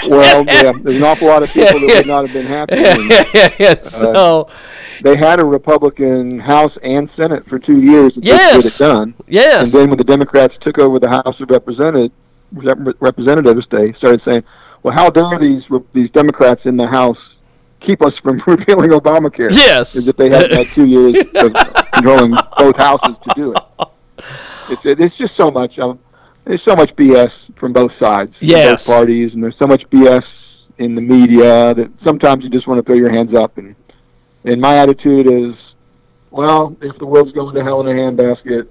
[0.09, 2.77] Well, yeah, there's an awful lot of people that would not have been happy.
[2.77, 4.49] And and so,
[5.03, 8.63] they had a Republican House and Senate for two years and Yes.
[8.63, 9.15] get it done.
[9.27, 9.63] yes.
[9.65, 12.13] And then when the Democrats took over the House of Representative,
[12.53, 14.45] Rep- Representatives, they started saying,
[14.83, 17.19] "Well, how dare these these Democrats in the House
[17.87, 19.97] keep us from repealing Obamacare?" Yes.
[19.97, 21.53] as if they hadn't had two years of
[21.95, 23.89] controlling both houses to do it.
[24.69, 25.79] It's it's just so much.
[25.79, 25.99] Um,
[26.45, 28.87] there's so much BS from both sides, Yes.
[28.87, 30.25] both parties, and there's so much BS
[30.79, 33.57] in the media that sometimes you just want to throw your hands up.
[33.59, 33.75] And
[34.45, 35.55] and my attitude is,
[36.31, 38.69] well, if the world's going to hell in a handbasket,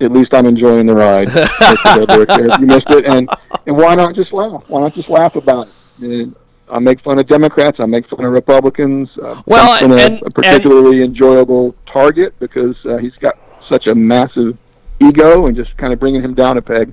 [0.00, 1.28] at least I'm enjoying the ride.
[1.32, 3.28] if you missed it, and
[3.66, 4.62] and why not just laugh?
[4.68, 5.74] Why not just laugh about it?
[6.02, 6.34] And
[6.72, 7.78] I make fun of Democrats.
[7.80, 9.08] I make fun of Republicans.
[9.22, 13.36] Uh, Well, Trump's been a- and- a, particularly enjoyable target because uh, he's got
[13.68, 14.56] such a massive
[15.00, 16.92] ego, and just kind of bringing him down a peg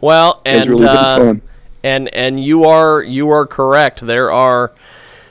[0.00, 1.34] Well, and really uh,
[1.82, 4.00] and and you are you are correct.
[4.06, 4.72] There are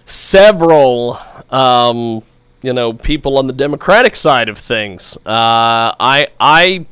[0.05, 2.23] several um,
[2.61, 5.17] you know people on the Democratic side of things.
[5.25, 6.85] Uh, I I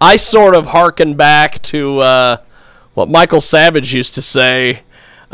[0.00, 2.36] I sort of harken back to uh,
[2.94, 4.82] what Michael Savage used to say.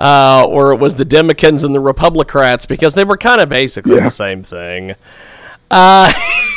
[0.01, 3.97] Uh, or it was the Democrats and the Republicrats because they were kind of basically
[3.97, 4.05] Yeah.
[4.05, 4.95] the same thing.
[5.71, 6.11] Uh,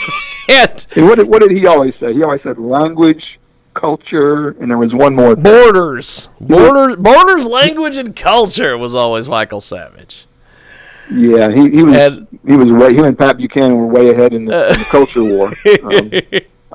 [0.49, 2.13] and And what did, what did he always say?
[2.13, 3.39] He always said language,
[3.73, 5.35] culture, and there was one more.
[5.35, 5.43] thing.
[5.43, 10.25] borders, borders, borders, language, and culture was always Michael Savage.
[11.11, 12.93] Yeah, he, he was And- he was way.
[12.95, 15.51] Him and Pat Buchanan were way ahead in the, in the culture war.
[15.83, 16.11] Um,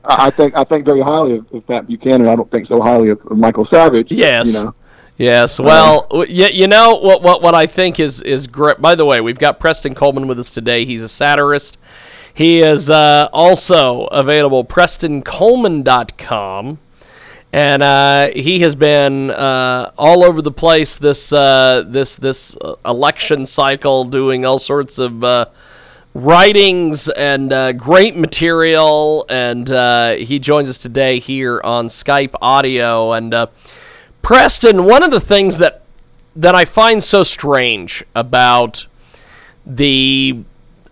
[0.05, 2.29] I I think I think very highly of, of Pat Buchanan.
[2.29, 4.09] I don't think so highly of, of Michael Savage.
[4.11, 4.47] Yes.
[4.49, 4.75] you know.
[5.19, 5.59] Yes.
[5.59, 8.81] Well, w- you, you know what, what what I think is is great.
[8.81, 10.85] By the way, we've got Preston Coleman with us today.
[10.85, 11.77] He's a satirist.
[12.33, 16.79] He is uh, also available prestoncoleman.com.
[17.53, 22.77] And uh, he has been uh, all over the place this uh, this this uh,
[22.85, 25.47] election cycle, doing all sorts of uh,
[26.15, 29.27] writings and uh, great material.
[29.29, 33.11] And uh, he joins us today here on Skype audio.
[33.13, 33.49] And uh,
[34.23, 35.83] Preston, one of the things that
[36.37, 38.87] that I find so strange about
[39.67, 40.39] the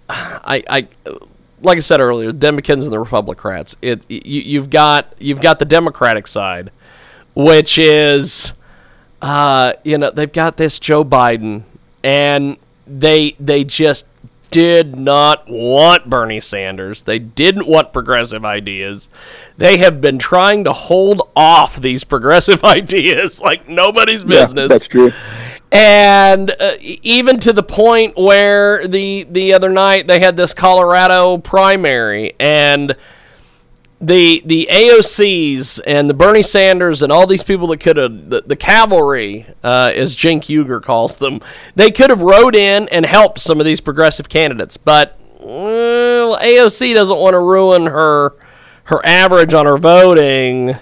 [0.08, 0.88] I, I
[1.62, 3.76] like I said earlier, the Democrats and the Republicans.
[3.82, 6.70] It you, you've got you've got the Democratic side,
[7.34, 8.52] which is
[9.22, 11.62] uh, you know they've got this Joe Biden,
[12.04, 14.06] and they they just
[14.56, 17.02] did not want Bernie Sanders.
[17.02, 19.10] They didn't want progressive ideas.
[19.58, 24.84] They have been trying to hold off these progressive ideas like nobody's business Yeah, that's
[24.86, 25.12] true.
[25.70, 31.36] and uh, even to the point where the the other night they had this Colorado
[31.36, 32.96] primary and
[34.00, 38.42] the the AOCs and the Bernie Sanders and all these people that could have the,
[38.42, 41.40] the cavalry uh, as Cenk Uygur calls them
[41.74, 46.94] they could have rode in and helped some of these progressive candidates but well, AOC
[46.94, 48.34] doesn't want to ruin her
[48.84, 50.76] her average on her voting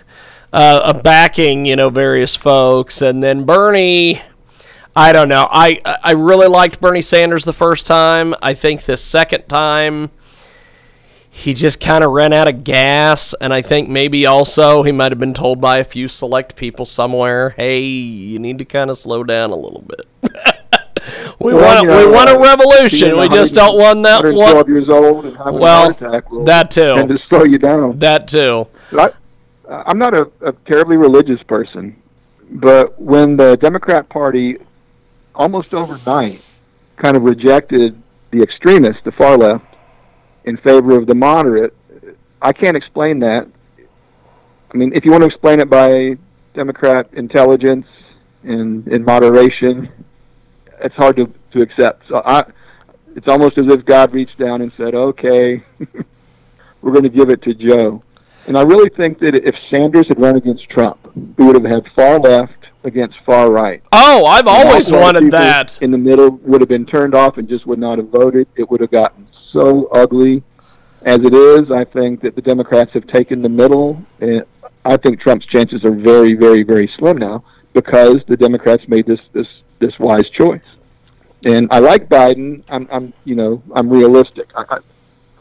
[0.52, 4.22] uh, of backing you know various folks and then Bernie
[4.96, 5.48] I don't know.
[5.50, 8.32] I I really liked Bernie Sanders the first time.
[8.40, 10.12] I think the second time
[11.36, 15.10] he just kind of ran out of gas, and I think maybe also he might
[15.10, 18.96] have been told by a few select people somewhere, "Hey, you need to kind of
[18.96, 20.06] slow down a little bit."
[21.40, 23.18] we Well, want you know, we want a revolution.
[23.18, 24.66] We just don't want that 112 one.
[24.68, 26.94] years old and having Well, a heart attack that too.
[26.96, 27.98] and to slow you down.
[27.98, 28.68] That too.
[28.96, 29.10] I,
[29.68, 31.96] I'm not a, a terribly religious person,
[32.48, 34.58] but when the Democrat Party
[35.34, 36.40] almost overnight
[36.96, 39.64] kind of rejected the extremists, the far left,
[40.44, 41.74] in favor of the moderate,
[42.42, 43.46] I can't explain that.
[44.72, 46.16] I mean, if you want to explain it by
[46.54, 47.86] Democrat intelligence
[48.42, 49.88] and, and moderation,
[50.80, 52.02] it's hard to, to accept.
[52.08, 52.44] So I,
[53.16, 55.62] it's almost as if God reached down and said, "Okay,
[56.82, 58.02] we're going to give it to Joe."
[58.46, 61.84] And I really think that if Sanders had run against Trump, we would have had
[61.94, 62.52] far left
[62.82, 63.82] against far right.
[63.92, 65.80] Oh, I've always a lot of wanted that.
[65.80, 68.46] In the middle would have been turned off and just would not have voted.
[68.56, 70.42] It would have gotten so ugly.
[71.02, 74.02] As it is, I think that the Democrats have taken the middle.
[74.20, 74.44] And
[74.84, 79.20] I think Trump's chances are very, very, very slim now because the Democrats made this
[79.32, 80.62] this this wise choice.
[81.44, 82.62] And I like Biden.
[82.70, 84.50] I'm, I'm you know, I'm realistic.
[84.56, 84.78] I, I,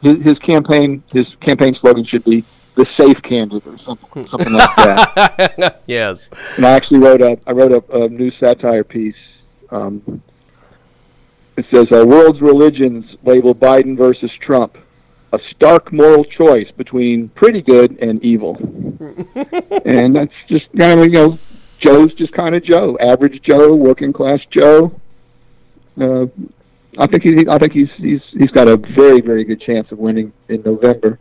[0.01, 2.43] his, his campaign his campaign slogan should be
[2.75, 5.81] the safe candidate or something something like that.
[5.87, 6.29] yes.
[6.57, 9.15] And I actually wrote a I wrote a, a new satire piece.
[9.69, 10.21] Um,
[11.57, 14.77] it says, "Our world's religions label Biden versus Trump
[15.31, 18.57] a stark moral choice between pretty good and evil."
[19.85, 21.39] and that's just kind of you know,
[21.79, 24.99] Joe's just kind of Joe, average Joe, working class Joe.
[25.99, 26.25] Uh,
[26.97, 29.97] I think he I think he's he's he's got a very very good chance of
[29.97, 31.19] winning in November,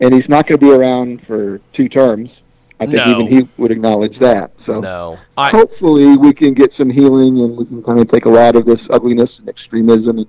[0.00, 2.30] and he's not going to be around for two terms.
[2.78, 3.20] I think No.
[3.20, 4.50] even he would acknowledge that.
[4.66, 5.18] So No.
[5.36, 8.56] I hopefully we can get some healing and we can kind of take a lot
[8.56, 10.26] of this ugliness and extremism and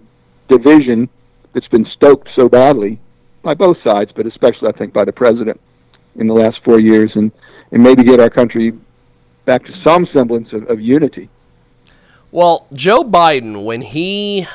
[0.47, 1.09] division
[1.53, 2.99] that's been stoked so badly
[3.41, 5.59] by both sides, but especially I think by the president,
[6.15, 7.31] in the last four years, and
[7.71, 8.73] and maybe get our country
[9.45, 11.29] back to some semblance of, of unity.
[12.31, 14.47] Well, Joe Biden, when he,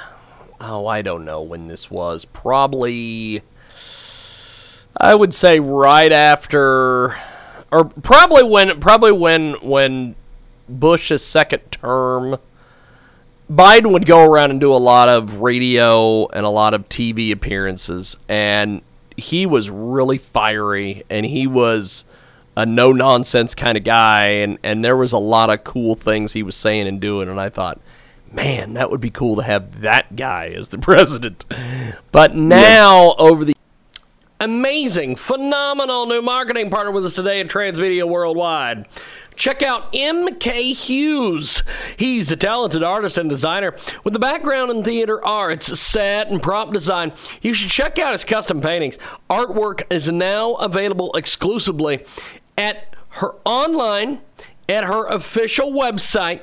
[0.61, 3.43] oh, I don't know when this was, probably,
[4.97, 7.18] I would say right after,
[7.73, 10.14] or probably when, probably when, when
[10.68, 12.39] Bush's second term,
[13.51, 17.33] Biden would go around and do a lot of radio and a lot of TV
[17.33, 18.83] appearances, and
[19.16, 22.05] he was really fiery, and he was
[22.57, 26.35] a no nonsense kind of guy, and and there was a lot of cool things
[26.35, 27.81] he was saying and doing, and I thought,
[28.31, 31.45] man, that would be cool to have that guy as the president.
[32.11, 33.14] But now yeah.
[33.18, 33.57] over the
[34.43, 38.86] amazing, phenomenal new marketing partner with us today at Transmedia Worldwide.
[39.36, 41.62] Check out MK Hughes.
[41.97, 43.74] He's a talented artist and designer
[44.05, 47.12] with a background in theater arts, set, and prop design.
[47.40, 48.99] You should check out his custom paintings.
[49.30, 52.05] Artwork is now available exclusively
[52.59, 54.22] at her online
[54.68, 56.40] at her official website,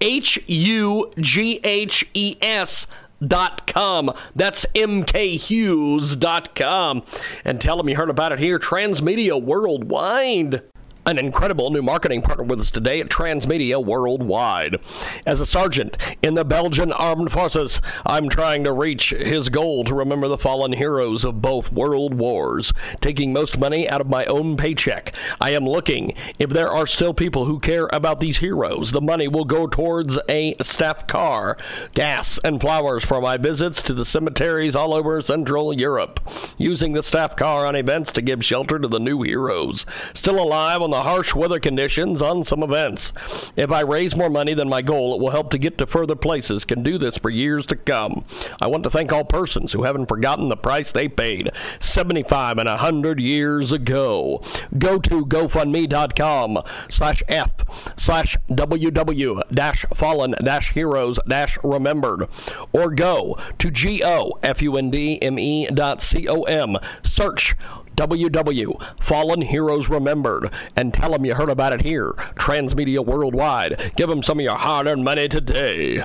[0.00, 2.86] H U G H E S
[3.26, 4.12] dot com.
[4.34, 7.02] That's mkhughes dot com.
[7.44, 10.62] And tell them you heard about it here, Transmedia Worldwide
[11.06, 14.80] an incredible new marketing partner with us today at Transmedia Worldwide.
[15.24, 19.94] As a sergeant in the Belgian Armed Forces, I'm trying to reach his goal to
[19.94, 24.56] remember the fallen heroes of both world wars, taking most money out of my own
[24.56, 25.14] paycheck.
[25.40, 28.90] I am looking if there are still people who care about these heroes.
[28.90, 31.56] The money will go towards a staff car,
[31.92, 36.18] gas, and flowers for my visits to the cemeteries all over Central Europe,
[36.58, 39.86] using the staff car on events to give shelter to the new heroes.
[40.12, 43.12] Still alive on the the harsh weather conditions on some events.
[43.54, 46.16] If I raise more money than my goal, it will help to get to further
[46.16, 46.64] places.
[46.64, 48.24] Can do this for years to come.
[48.62, 52.66] I want to thank all persons who haven't forgotten the price they paid 75 and
[52.66, 54.40] 100 years ago.
[54.78, 62.26] Go to GoFundMe.com slash F slash WW dash fallen dash heroes dash remembered
[62.72, 66.78] or go to G O F U N D M E dot C O M.
[67.02, 67.54] Search
[67.96, 72.12] WW Fallen Heroes Remembered and tell them you heard about it here.
[72.34, 73.92] Transmedia Worldwide.
[73.96, 76.04] Give them some of your hard earned money today.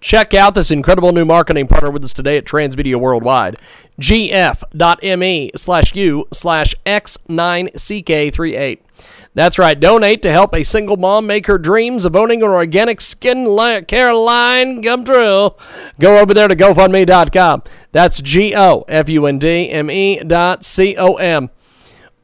[0.00, 3.56] Check out this incredible new marketing partner with us today at Transmedia Worldwide.
[4.00, 8.78] gf.me slash u slash x9ck38.
[9.36, 9.78] That's right.
[9.78, 13.44] Donate to help a single mom make her dreams of owning an organic skin
[13.86, 15.50] care line come true.
[16.00, 17.62] Go over there to GoFundMe.com.
[17.92, 21.50] That's G O F U N D M E dot C O M.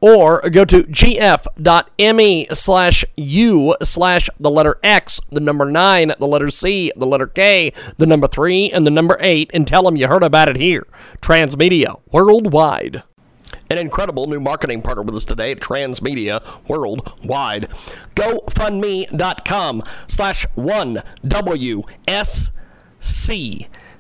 [0.01, 6.49] Or go to gf.me slash u slash the letter X, the number 9, the letter
[6.49, 10.09] C, the letter K, the number 3, and the number 8, and tell them you
[10.09, 10.87] heard about it here.
[11.21, 13.05] Transmedia Worldwide
[13.73, 17.71] an incredible new marketing partner with us today at Transmedia Worldwide.
[18.15, 21.83] GoFundMe.com slash 1WSC.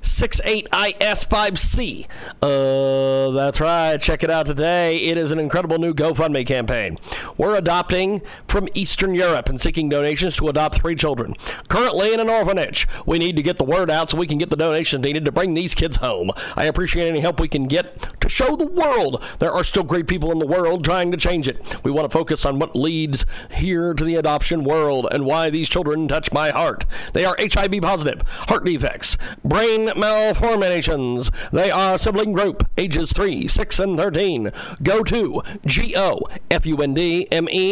[0.02, 2.06] 68IS5C.
[2.40, 4.00] Uh, that's right.
[4.00, 4.98] Check it out today.
[4.98, 6.98] It is an incredible new GoFundMe campaign.
[7.38, 11.34] We're adopting from Eastern Europe and seeking donations to adopt three children.
[11.68, 12.86] Currently in an orphanage.
[13.06, 15.32] We need to get the word out so we can get the donations needed to
[15.32, 16.30] bring these kids home.
[16.56, 20.06] I appreciate any help we can get to show the world there are still great
[20.06, 21.82] people in the world trying to change it.
[21.84, 25.68] We want to focus on what leads here to the adoption world and why these
[25.68, 26.84] children touch my heart.
[27.12, 31.30] They are HIV positive, heart defects, brain malformations.
[31.52, 34.52] They are sibling group, ages 3, 6, and 13.
[34.82, 36.20] Go to G-O-F-U-N-D-M-E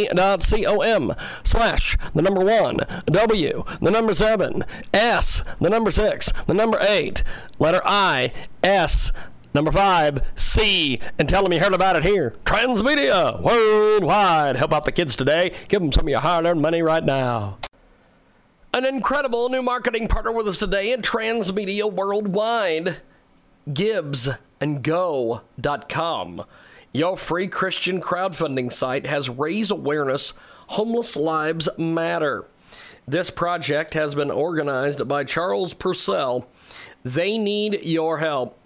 [0.09, 1.14] dot C-O-M
[1.45, 7.23] slash the number 1, W, the number 7, S, the number 6, the number 8,
[7.59, 9.12] letter I, S,
[9.53, 12.37] Number five, C, and tell them you heard about it here.
[12.45, 14.55] Transmedia Worldwide.
[14.55, 15.53] Help out the kids today.
[15.66, 17.59] Give them some of your hard earned money right now.
[18.73, 22.99] An incredible new marketing partner with us today in Transmedia Worldwide,
[23.68, 26.45] GiveSendGo.com.
[26.93, 30.35] Your free Christian crowdfunding site has raised awareness
[30.68, 32.45] homeless lives matter.
[33.09, 36.47] This project has been organized by Charles Purcell.
[37.05, 38.57] They need your help.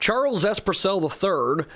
[0.00, 0.58] Charles S.
[0.58, 1.66] Purcell III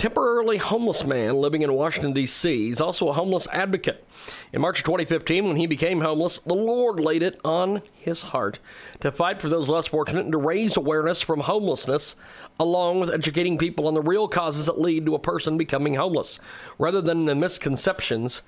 [0.00, 2.66] temporarily homeless man living in Washington, D.C.
[2.66, 4.02] He's also a homeless advocate.
[4.50, 8.60] In March of 2015, when he became homeless, the Lord laid it on his heart
[9.00, 12.16] to fight for those less fortunate and to raise awareness from homelessness,
[12.58, 16.38] along with educating people on the real causes that lead to a person becoming homeless,
[16.78, 18.40] rather than the misconceptions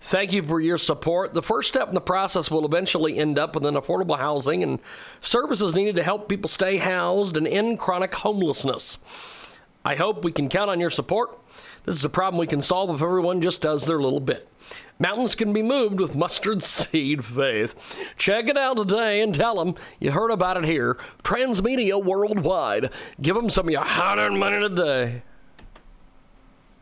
[0.00, 1.34] Thank you for your support.
[1.34, 4.78] The first step in the process will eventually end up with an affordable housing and
[5.20, 8.98] services needed to help people stay housed and end chronic homelessness.
[9.84, 11.38] I hope we can count on your support.
[11.84, 14.48] This is a problem we can solve if everyone just does their little bit.
[14.98, 17.98] Mountains can be moved with mustard seed faith.
[18.16, 20.94] Check it out today and tell them you heard about it here.
[21.22, 22.90] Transmedia Worldwide.
[23.20, 25.22] Give them some of your hard-earned money today.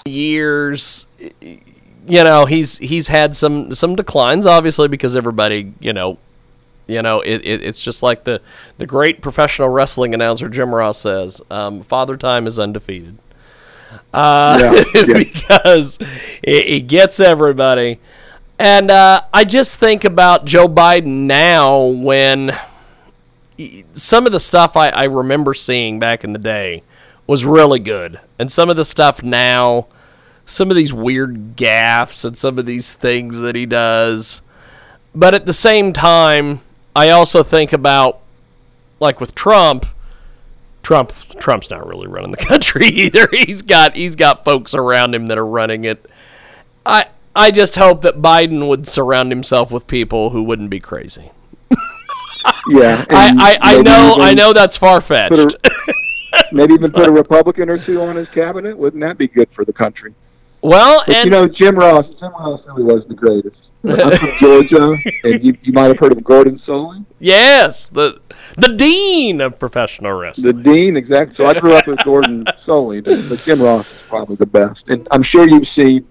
[0.07, 1.07] Years,
[1.41, 1.61] you
[2.07, 6.19] know, he's he's had some some declines, obviously, because everybody, you know,
[6.87, 8.41] you know, it, it, it's just like the
[8.79, 13.19] the great professional wrestling announcer Jim Ross says, um, "Father Time is undefeated."
[14.13, 15.19] Uh, Yeah, yeah.
[15.19, 15.99] because
[16.43, 18.01] it, it gets everybody.
[18.59, 22.59] And uh, I just think about Joe Biden now when
[23.93, 26.83] some of the stuff I, I remember seeing back in the day
[27.27, 28.21] was really good.
[28.39, 29.89] And some of the stuff now,
[30.47, 34.41] some of these weird gaffes and some of these things that he does.
[35.15, 36.61] But at the same time,
[36.97, 38.21] I also think about,
[39.01, 39.85] like with Trump,
[40.83, 43.29] Trump Trump's not really running the country either.
[43.31, 46.09] He's got he's got folks around him that are running it.
[46.87, 51.33] I I just hope that Biden would surround himself with people who wouldn't be crazy.
[52.69, 53.05] Yeah.
[53.11, 55.55] I, I, I know I know that's far fetched.
[56.53, 58.77] maybe even put a Republican or two on his cabinet.
[58.79, 60.15] Wouldn't that be good for the country?
[60.63, 62.07] well, But and you know, Jim Ross.
[62.19, 63.66] Jim Ross really was the greatest.
[63.89, 68.21] I'm from Georgia, and you, you might have heard of Gordon Solie, yes, the
[68.57, 70.57] the dean of professional wrestling.
[70.57, 70.97] the dean.
[70.97, 71.37] Exactly.
[71.37, 74.89] So I grew up with Gordon Solie, but, Jim Ross is probably the best.
[74.89, 76.07] And I'm sure you've seen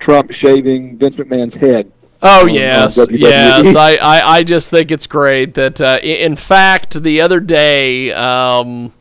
[0.00, 1.90] Trump shaving Vince McMahon's head.
[2.22, 3.76] Oh yes, yes.
[3.76, 8.94] I, I, I just think it's great that uh, in fact the other day um,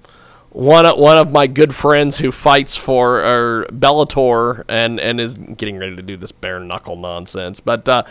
[0.53, 5.33] one of, one of my good friends who fights for or Bellator and and is
[5.33, 8.03] getting ready to do this bare knuckle nonsense, but uh,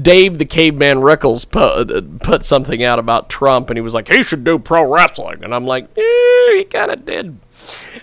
[0.00, 4.08] Dave the Caveman Rickles put uh, put something out about Trump and he was like
[4.08, 7.36] he should do pro wrestling and I'm like eh, he kind of did.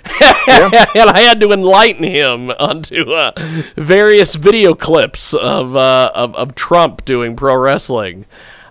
[0.22, 3.32] and I had to enlighten him onto uh,
[3.76, 8.26] various video clips of, uh, of of Trump doing pro wrestling.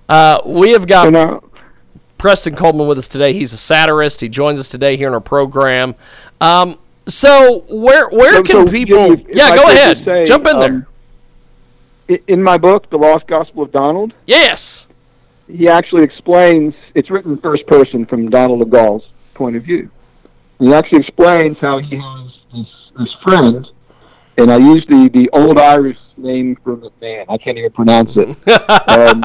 [0.09, 1.13] Uh, we have got
[2.25, 3.35] Preston Coleman with us today.
[3.35, 4.23] He's a satirist.
[4.23, 5.95] He joins us today here in our program.
[6.41, 9.15] Um, so where where So- can so, people?
[9.15, 10.03] Jimmy, yeah, I go ahead.
[10.07, 10.69] say, Jump in there.
[10.71, 10.87] um,
[12.09, 14.87] i- in my book, The Lost Gospel of Donald, Yes.
[15.47, 16.73] he actually explains.
[16.95, 19.05] It's written in first person from Donald of Gaul's
[19.35, 19.91] point of view.
[20.59, 22.67] He actually explains how he has this,
[22.99, 23.67] this friend,
[24.39, 27.27] and I use the, the old Irish name for the man.
[27.29, 28.29] I can't even pronounce it.
[28.89, 29.23] um,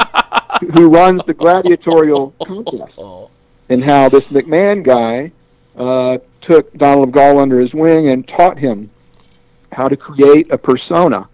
[0.75, 2.97] who runs the gladiatorial contest,
[3.69, 5.31] and how this McMahon guy
[5.77, 8.89] uh, took Donald of Gaul under his wing and taught him
[9.71, 11.29] how to create a persona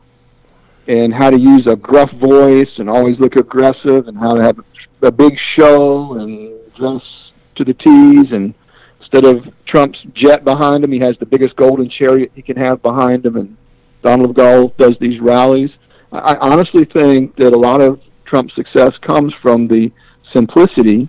[0.87, 4.59] and how to use a gruff voice and always look aggressive and how to have
[5.01, 8.31] a big show and dress to the T's.
[8.31, 8.53] And
[8.99, 12.81] instead of Trump's jet behind him, he has the biggest golden chariot he can have
[12.81, 13.37] behind him.
[13.37, 13.57] And
[14.03, 15.71] Donald of Gaul does these rallies.
[16.11, 19.91] I I honestly think that a lot of Trump's success comes from the
[20.33, 21.07] simplicity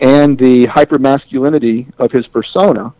[0.00, 2.92] and the hypermasculinity of his persona.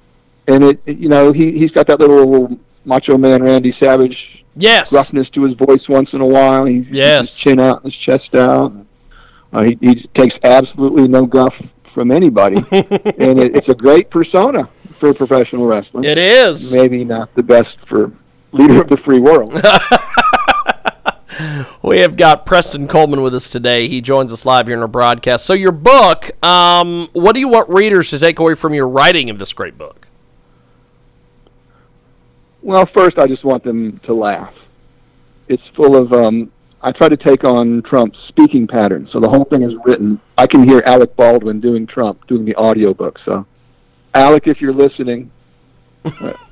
[0.48, 4.92] And it, you know, he he's got that little macho man Randy Savage Yes.
[4.92, 6.64] roughness to his voice once in a while.
[6.66, 7.18] He keeps Yes.
[7.30, 8.72] his chin out his chest out.
[9.53, 11.55] Uh, he, he takes absolutely no guff
[11.94, 16.05] from anybody, and it, it's a great persona for professional wrestling.
[16.05, 16.72] It is.
[16.74, 18.11] Maybe not the best for
[18.53, 19.53] leader of the free world.
[21.83, 23.89] We have got Preston Coleman with us today.
[23.89, 25.45] He joins us live here in our broadcast.
[25.45, 29.30] So your book, um, what do you want readers to take away from your writing
[29.30, 30.07] of this great book?
[32.62, 34.55] Well, first, I just want them to laugh.
[35.49, 36.12] It's full of.
[36.12, 40.20] Um, I try to take on Trump's speaking pattern, so the whole thing is written.
[40.39, 43.18] I can hear Alec Baldwin doing Trump, doing the audiobook.
[43.24, 43.47] So,
[44.14, 45.30] Alec, if you're listening,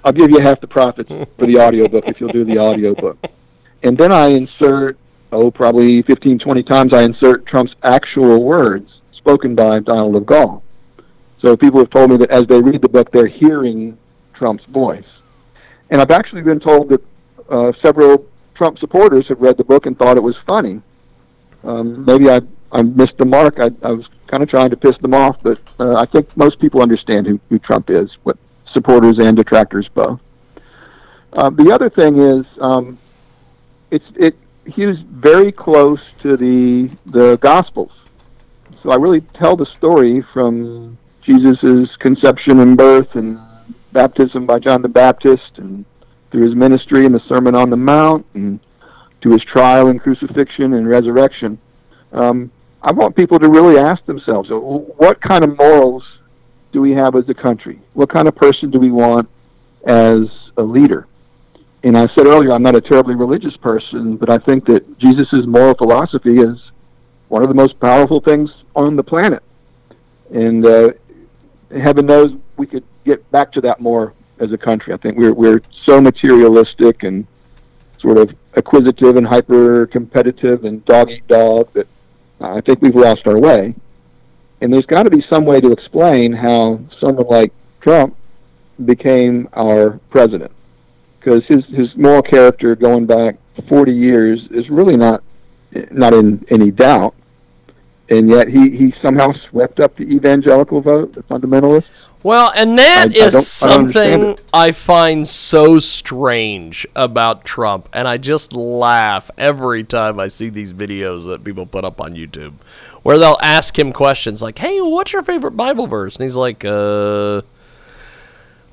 [0.04, 3.18] I'll give you half the profits for the audiobook if you'll do the audiobook.
[3.82, 4.98] And then I insert
[5.32, 10.62] oh, probably 15, 20 times I insert Trump's actual words spoken by Donald of Gaul.
[11.40, 13.96] So people have told me that as they read the book, they're hearing
[14.34, 15.06] Trump's voice.
[15.90, 17.02] And I've actually been told that
[17.48, 20.82] uh, several Trump supporters have read the book and thought it was funny.
[21.64, 22.40] Um, maybe I,
[22.72, 23.58] I missed the mark.
[23.58, 26.58] I, I was kind of trying to piss them off, but uh, I think most
[26.60, 28.36] people understand who, who Trump is, what
[28.72, 30.20] supporters and detractors both.
[31.32, 32.98] Uh, the other thing is, um,
[33.90, 34.36] it's it.
[34.66, 37.92] He was very close to the the Gospels,
[38.82, 43.38] so I really tell the story from Jesus' conception and birth and
[43.92, 45.84] baptism by John the Baptist, and
[46.30, 48.60] through his ministry and the Sermon on the Mount, and
[49.22, 51.58] to his trial and crucifixion and resurrection.
[52.12, 52.50] Um,
[52.82, 56.02] I want people to really ask themselves, what kind of morals
[56.72, 57.78] do we have as a country?
[57.92, 59.28] What kind of person do we want
[59.86, 60.20] as
[60.56, 61.06] a leader?
[61.82, 65.46] And I said earlier, I'm not a terribly religious person, but I think that Jesus'
[65.46, 66.58] moral philosophy is
[67.28, 69.42] one of the most powerful things on the planet.
[70.30, 70.90] And uh,
[71.70, 74.92] heaven knows we could get back to that more as a country.
[74.92, 77.26] I think we're we're so materialistic and
[77.98, 81.86] sort of acquisitive and hyper competitive and dog eat dog that
[82.40, 83.74] I think we've lost our way.
[84.60, 88.16] And there's got to be some way to explain how someone like Trump
[88.84, 90.52] became our president,
[91.20, 93.36] because his his moral character going back
[93.68, 95.22] 40 years is really not
[95.90, 97.14] not in any doubt
[98.10, 101.86] and yet he, he somehow swept up the evangelical vote, the fundamentalists.
[102.22, 108.06] Well, and that I, is I something I, I, find so strange about Trump, and
[108.06, 112.54] I just laugh every time I see these videos that people put up on YouTube,
[113.02, 116.62] where they'll ask him questions like, "Hey, what's your favorite Bible verse?" And he's like,
[116.62, 117.40] "Uh,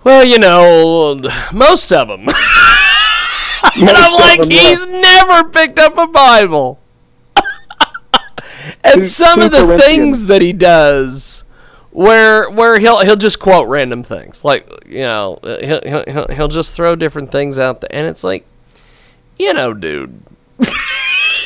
[0.03, 1.21] well, you know,
[1.53, 2.27] most of them."
[3.75, 6.79] and I'm like, he's never picked up a Bible.
[8.83, 11.43] And some of the things that he does
[11.91, 14.45] where where he'll he'll just quote random things.
[14.45, 18.45] Like you know he'll he'll, he'll just throw different things out there and it's like
[19.39, 20.21] you know dude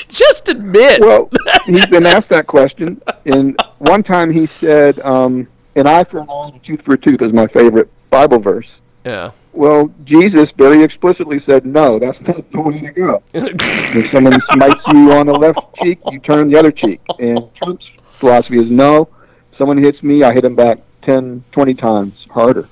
[0.09, 0.99] just admit.
[0.99, 1.29] Well
[1.65, 6.29] he's been asked that question and one time he said um an eye for an
[6.29, 8.67] eye and a tooth for a tooth is my favorite bible verse
[9.05, 13.21] yeah well, Jesus very explicitly said, no, that's not the way to go.
[13.33, 17.01] if someone smites you on the left cheek, you turn the other cheek.
[17.19, 19.09] And Trump's philosophy is, no,
[19.57, 22.69] someone hits me, I hit him back 10, 20 times harder.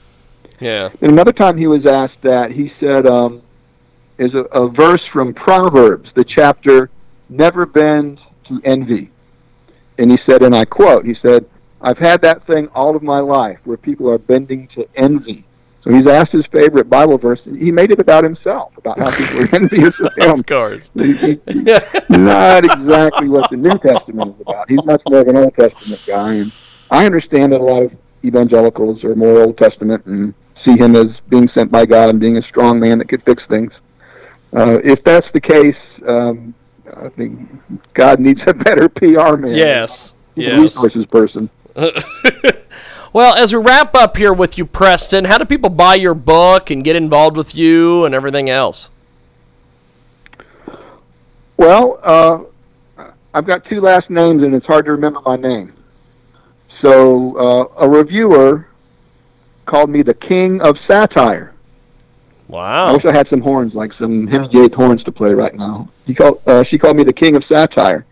[0.60, 0.89] Yeah.
[1.02, 3.41] And another time he was asked that, he said, um,
[4.18, 6.89] is a, a verse from Proverbs, the chapter,
[7.28, 9.12] Never Bend to Envy.
[9.97, 11.45] And he said, and I quote, he said,
[11.82, 15.45] I've had that thing all of my life where people are bending to envy
[15.82, 17.39] so he's asked his favorite Bible verse.
[17.45, 20.39] and He made it about himself, about how people are envious of him.
[20.39, 20.91] Of course.
[20.95, 24.69] not exactly what the New Testament is about.
[24.69, 26.34] He's much more of an Old Testament guy.
[26.34, 26.51] And
[26.91, 27.93] I understand that a lot of
[28.25, 30.34] evangelicals are more Old Testament and
[30.65, 33.41] see him as being sent by God and being a strong man that could fix
[33.47, 33.71] things.
[34.51, 36.53] Uh, if that's the case, um,
[36.97, 37.49] I think
[37.93, 39.55] God needs a better PR man.
[39.55, 40.13] Yes.
[40.36, 40.59] He's yes.
[40.59, 41.49] resources person.
[43.11, 46.69] Well, as we wrap up here with you, Preston, how do people buy your book
[46.69, 48.89] and get involved with you and everything else?
[51.57, 53.03] Well, uh,
[53.34, 55.73] I've got two last names, and it's hard to remember my name.
[56.84, 58.67] So, uh, a reviewer
[59.65, 61.53] called me the king of satire.
[62.47, 62.88] Wow!
[62.88, 64.69] I wish I had some horns, like some Henry J.
[64.73, 65.89] horns, to play right now.
[66.05, 68.05] He called, uh, she called me the king of satire.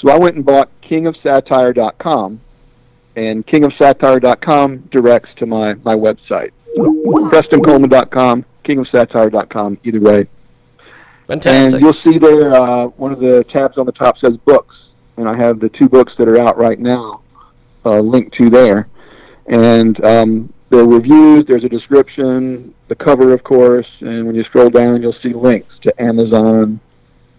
[0.00, 2.40] So I went and bought kingofsatire.com
[3.18, 6.52] and kingofsatire.com directs to my, my website.
[6.76, 10.28] PrestonColeman.com, kingofsatire.com, either way.
[11.26, 11.74] Fantastic.
[11.74, 14.76] And you'll see there uh, one of the tabs on the top says books,
[15.16, 17.22] and I have the two books that are out right now
[17.84, 18.88] uh, linked to there.
[19.46, 24.44] And um, there are reviews, there's a description, the cover, of course, and when you
[24.44, 26.78] scroll down, you'll see links to Amazon,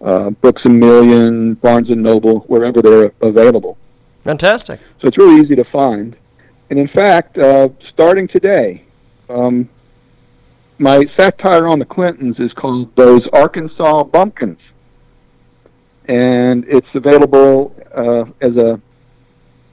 [0.02, 3.78] uh, Books a Million, Barnes and Noble, wherever they're available.
[4.24, 4.80] Fantastic.
[5.00, 6.16] So it's really easy to find.
[6.68, 8.84] And in fact, uh, starting today,
[9.28, 9.68] um,
[10.78, 14.58] my satire on the Clintons is called Those Arkansas Bumpkins.
[16.06, 18.80] And it's available uh, as a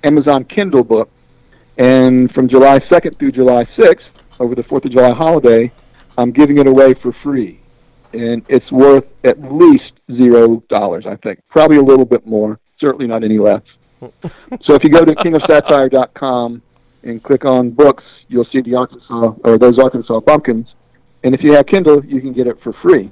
[0.04, 1.10] Amazon Kindle book.
[1.78, 4.02] And from July 2nd through July 6th,
[4.40, 5.72] over the 4th of July holiday,
[6.18, 7.60] I'm giving it away for free.
[8.14, 11.40] And it's worth at least zero dollars, I think.
[11.50, 13.62] Probably a little bit more, certainly not any less
[14.00, 16.62] so if you go to kingofsatire.com
[17.04, 20.68] and click on books, you'll see the Arkansas or those Arkansas bumpkins.
[21.24, 23.12] And if you have Kindle, you can get it for free.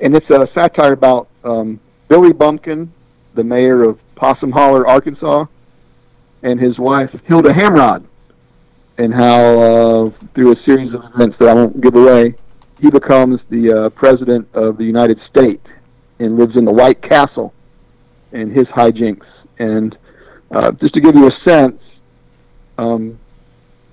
[0.00, 2.92] And it's a satire about um, Billy Bumpkin,
[3.34, 5.46] the mayor of Possum Holler, Arkansas,
[6.42, 8.04] and his wife Hilda Hamrod,
[8.98, 12.34] and how uh, through a series of events that I won't give away,
[12.80, 15.66] he becomes the uh, president of the United States
[16.18, 17.52] and lives in the White Castle,
[18.32, 19.26] and his hijinks.
[19.58, 19.96] And
[20.50, 21.80] uh, just to give you a sense,
[22.78, 23.18] um,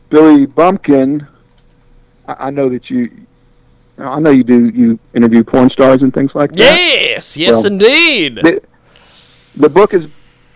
[0.10, 1.28] Billy Bumpkin,
[2.28, 3.12] I, I know that you.
[3.98, 4.70] I know you do.
[4.70, 6.60] You interview porn stars and things like that.
[6.60, 8.38] Yes, yes, Well, indeed.
[8.38, 8.62] The,
[9.56, 10.08] the book is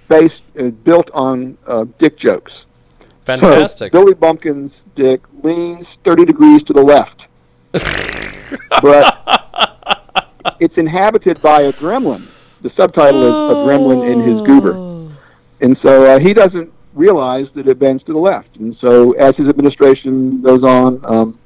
[0.08, 2.51] based uh, built on uh, dick jokes.
[3.26, 3.91] Fantastic.
[3.91, 7.22] So Billy Bumpkin's dick leans 30 degrees to the left.
[8.82, 12.28] but it's inhabited by a gremlin.
[12.62, 14.86] The subtitle is A Gremlin in His Goober.
[15.62, 18.55] And so uh, he doesn't realize that it bends to the left.
[18.58, 21.39] And so as his administration goes on, um,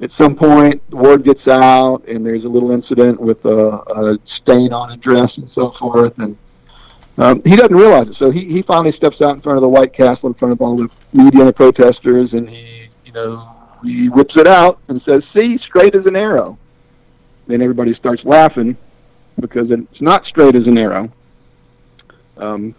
[0.00, 4.18] at some point the word gets out and there's a little incident with a, a
[4.42, 6.18] stain on a dress and so forth.
[6.18, 6.36] And
[7.18, 8.16] um, he doesn't realize it.
[8.16, 10.60] So he, he finally steps out in front of the White Castle in front of
[10.60, 15.00] all the media and the protesters and he, you know, he whips it out and
[15.08, 16.58] says, see, straight as an arrow.
[17.46, 18.76] Then everybody starts laughing
[19.38, 21.10] because it's not straight as an arrow.
[22.36, 22.74] Um,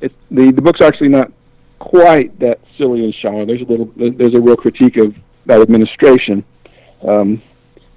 [0.00, 1.32] it, the the book's actually not
[1.78, 3.44] quite that silly and shallow.
[3.46, 5.14] There's a little there's a real critique of
[5.46, 6.44] that administration.
[7.02, 7.42] Um,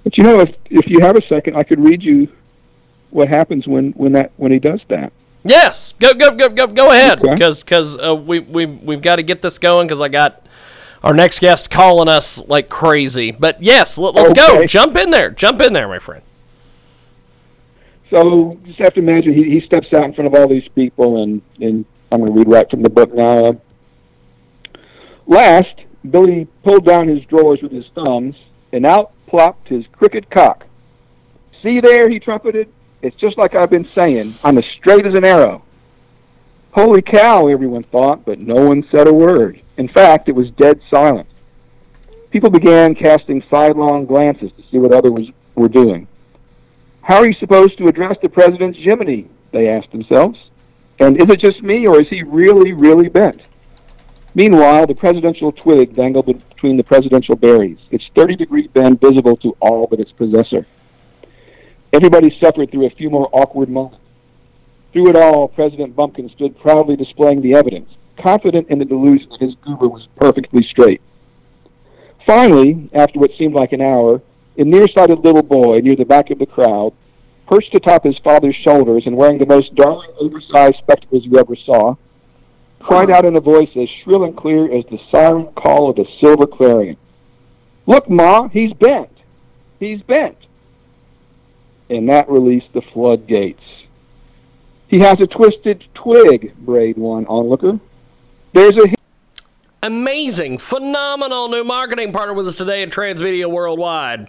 [0.04, 2.28] but you know, if if you have a second, I could read you
[3.10, 5.12] what happens when when that when he does that.
[5.44, 7.34] Yes, go go go go go ahead Okay.
[7.34, 10.46] because because uh, we we we've got to get this going because I got
[11.02, 13.32] our next guest calling us like crazy.
[13.32, 14.64] But yes, let, us go.
[14.64, 15.30] Jump in there.
[15.30, 16.22] Jump in there, my friend.
[18.10, 20.68] So you just have to imagine he, he steps out in front of all these
[20.68, 23.58] people, and, and I'm going to read right from the book now.
[25.26, 25.74] Last,
[26.08, 28.36] Billy pulled down his drawers with his thumbs,
[28.70, 30.66] and out plopped his crooked cock.
[31.62, 32.68] See there, he trumpeted.
[33.00, 34.34] It's just like I've been saying.
[34.44, 35.64] I'm as straight as an arrow.
[36.72, 39.62] Holy cow, everyone thought, but no one said a word.
[39.78, 41.28] In fact, it was dead silent.
[42.30, 46.06] People began casting sidelong glances to see what others were doing.
[47.00, 49.28] How are you supposed to address the president's Jiminy?
[49.50, 50.38] They asked themselves.
[51.02, 53.42] And is it just me, or is he really, really bent?
[54.36, 59.56] Meanwhile, the presidential twig dangled between the presidential berries, its 30 degree bend visible to
[59.58, 60.64] all but its possessor.
[61.92, 63.98] Everybody suffered through a few more awkward moments.
[64.92, 67.90] Through it all, President Bumpkin stood proudly displaying the evidence,
[68.22, 71.00] confident in the delusion that his goober was perfectly straight.
[72.24, 74.22] Finally, after what seemed like an hour,
[74.56, 76.92] a nearsighted little boy near the back of the crowd,
[77.52, 81.94] perched atop his father's shoulders and wearing the most darling oversized spectacles you ever saw,
[82.80, 86.08] cried out in a voice as shrill and clear as the siren call of a
[86.18, 86.96] silver clarion.
[87.84, 89.10] Look, Ma, he's bent.
[89.78, 90.38] He's bent.
[91.90, 93.60] And that released the floodgates.
[94.88, 97.78] He has a twisted twig, brayed one onlooker.
[98.54, 98.94] There's a
[99.84, 104.28] Amazing, phenomenal new marketing partner with us today at Transmedia Worldwide.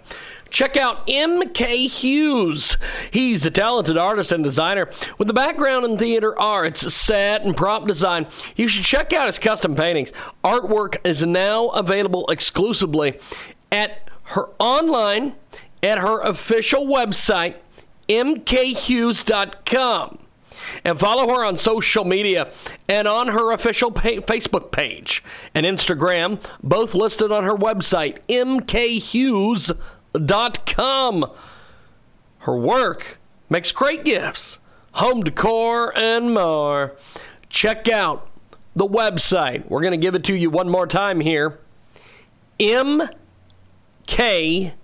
[0.54, 2.76] Check out MK Hughes.
[3.10, 4.88] He's a talented artist and designer
[5.18, 8.28] with a background in theater arts, set, and prop design.
[8.54, 10.12] You should check out his custom paintings.
[10.44, 13.18] Artwork is now available exclusively
[13.72, 15.34] at her online
[15.82, 17.56] at her official website,
[18.08, 20.18] mkhughes.com
[20.84, 22.52] and follow her on social media
[22.88, 29.80] and on her official pa- Facebook page and Instagram, both listed on her website, mkhughes.com.
[32.38, 34.58] Her work makes great gifts,
[34.92, 36.94] home decor, and more.
[37.48, 38.28] Check out
[38.76, 39.68] the website.
[39.68, 41.58] We're going to give it to you one more time here.
[42.60, 43.08] M
[44.06, 44.74] K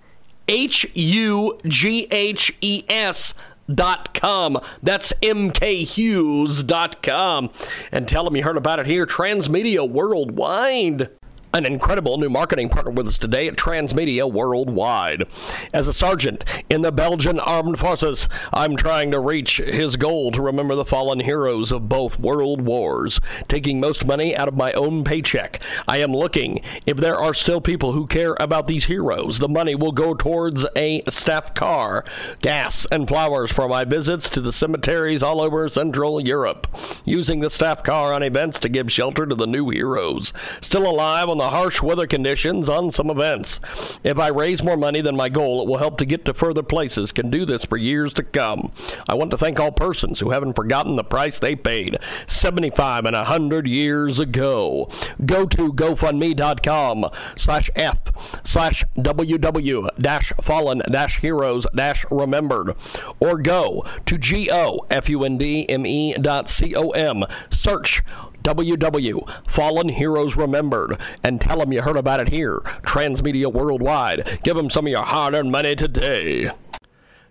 [0.47, 3.33] H U G H E S
[3.73, 4.59] dot com.
[4.83, 7.49] That's mkhughes.com.
[7.91, 11.09] And tell them you heard about it here, Transmedia Worldwide.
[11.53, 15.25] An incredible new marketing partner with us today at Transmedia Worldwide.
[15.73, 20.41] As a sergeant in the Belgian Armed Forces, I'm trying to reach his goal to
[20.41, 25.03] remember the fallen heroes of both world wars, taking most money out of my own
[25.03, 25.59] paycheck.
[25.89, 29.39] I am looking if there are still people who care about these heroes.
[29.39, 32.05] The money will go towards a staff car,
[32.41, 36.67] gas, and flowers for my visits to the cemeteries all over Central Europe,
[37.03, 40.31] using the staff car on events to give shelter to the new heroes
[40.61, 43.59] still alive on the harsh weather conditions on some events.
[44.03, 46.61] If I raise more money than my goal, it will help to get to further
[46.61, 47.11] places.
[47.11, 48.71] Can do this for years to come.
[49.09, 53.15] I want to thank all persons who haven't forgotten the price they paid 75 and
[53.15, 54.87] 100 years ago.
[55.25, 62.75] Go to GoFundMe.com slash F slash WW dash fallen dash heroes dash remembered
[63.19, 67.23] or go to G-O-F-U-N-D-M-E dot C-O-M.
[67.49, 68.03] Search
[68.43, 72.59] WW Fallen Heroes Remembered and tell them you heard about it here.
[72.83, 74.39] Transmedia Worldwide.
[74.43, 76.51] Give them some of your hard earned money today.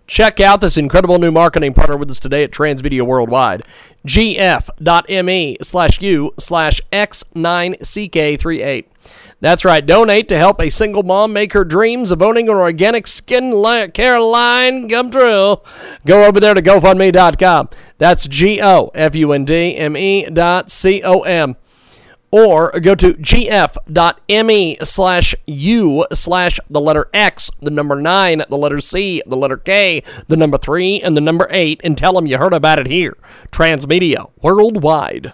[0.07, 3.63] Check out this incredible new marketing partner with us today at Transmedia Worldwide.
[4.05, 8.85] gf.me slash u slash x9ck38.
[9.41, 9.85] That's right.
[9.85, 13.53] Donate to help a single mom make her dreams of owning an organic skin
[13.95, 15.57] care line come true.
[16.05, 17.71] Go over there to GoFundMe.com.
[17.97, 21.57] That's G O F U N D M E dot C O M.
[22.33, 28.81] Or go to gf.me slash u slash the letter X, the number 9, the letter
[28.81, 32.39] C, the letter K, the number 3, and the number 8, and tell them you
[32.39, 33.17] heard about it here.
[33.51, 35.33] Transmedia Worldwide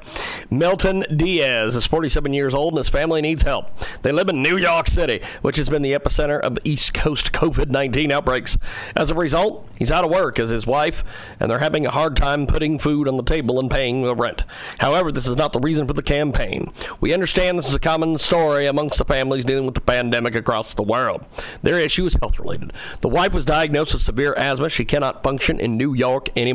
[0.50, 3.70] Milton Diaz is 47 years old and his family needs help.
[4.02, 8.12] They live in New York City, which has been the epicenter of East Coast COVID-19
[8.12, 8.58] outbreaks.
[8.94, 11.02] As a result, he's out of work as his wife,
[11.38, 14.44] and they're having a hard time putting food on the table and paying the rent.
[14.80, 16.70] However, this is not the reason for the campaign.
[17.00, 20.74] We understand this is a common story amongst the families dealing with the pandemic across
[20.74, 21.24] the world.
[21.62, 22.74] Their issue is health related.
[23.00, 24.68] The wife was diagnosed with severe asthma.
[24.68, 26.49] She cannot function in New York anymore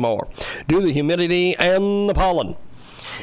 [0.68, 2.56] due to the humidity and the pollen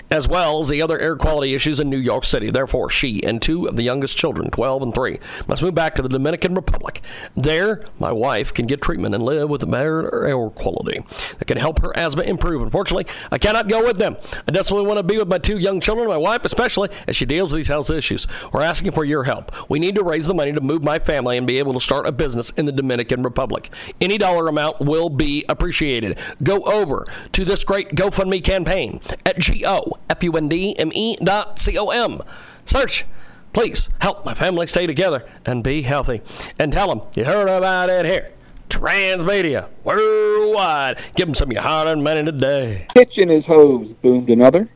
[0.09, 2.49] as well as the other air quality issues in New York City.
[2.49, 6.01] Therefore, she and two of the youngest children, 12 and 3, must move back to
[6.01, 7.01] the Dominican Republic.
[7.35, 11.03] There, my wife can get treatment and live with better air quality
[11.39, 12.61] that can help her asthma improve.
[12.61, 14.17] Unfortunately, I cannot go with them.
[14.47, 17.25] I desperately want to be with my two young children, my wife especially, as she
[17.25, 18.27] deals with these health issues.
[18.51, 19.51] We're asking for your help.
[19.69, 22.07] We need to raise the money to move my family and be able to start
[22.07, 23.69] a business in the Dominican Republic.
[23.99, 26.17] Any dollar amount will be appreciated.
[26.41, 31.15] Go over to this great GoFundMe campaign at GO F U N D M E
[31.23, 32.21] dot C O M.
[32.65, 33.05] Search.
[33.53, 36.21] Please help my family stay together and be healthy.
[36.57, 38.31] And tell them you heard about it here.
[38.69, 40.97] Transmedia worldwide.
[41.15, 42.87] Give them some of your hard earned money today.
[42.95, 44.69] Pitch in his hose, boomed another.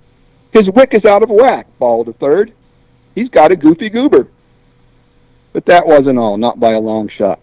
[0.54, 2.54] His wick is out of whack, bawled a third.
[3.16, 4.28] He's got a goofy goober.
[5.54, 7.40] But that wasn't all, not by a long shot.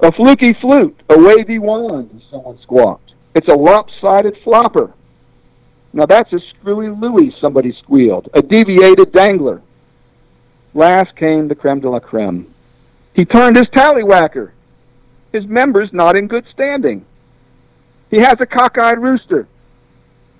[0.00, 3.14] A fluky flute, a wavy wand, someone squawked.
[3.34, 4.92] It's a lopsided flopper,
[5.92, 8.28] now that's a screwy Louis, somebody squealed.
[8.34, 9.60] A deviated dangler.
[10.74, 12.52] Last came the creme de la creme.
[13.14, 14.52] He turned his tallywhacker.
[15.32, 17.04] His members not in good standing.
[18.10, 19.48] He has a cockeyed rooster.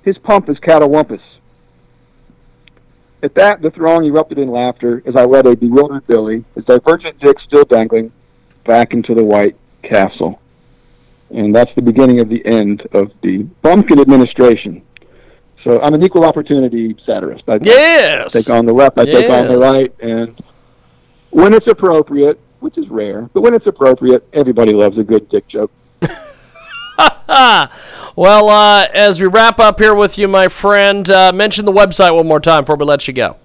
[0.05, 1.23] His pump is catawampus.
[3.23, 7.21] At that, the throng erupted in laughter as I led a bewildered Billy, his divergent
[7.21, 8.11] dick still dangling,
[8.65, 10.41] back into the White Castle.
[11.31, 14.83] And that's the beginning of the end of the Bumpkin administration.
[15.65, 17.49] So I'm an equal opportunity satirist.
[17.49, 18.33] I yes.
[18.33, 19.21] take on the left, I yes.
[19.21, 20.43] take on the right, and
[21.31, 25.47] when it's appropriate, which is rare, but when it's appropriate, everybody loves a good dick
[25.49, 25.73] joke.
[28.17, 32.15] well, uh, as we wrap up here with you, my friend, uh, mention the website
[32.15, 33.37] one more time before we let you go.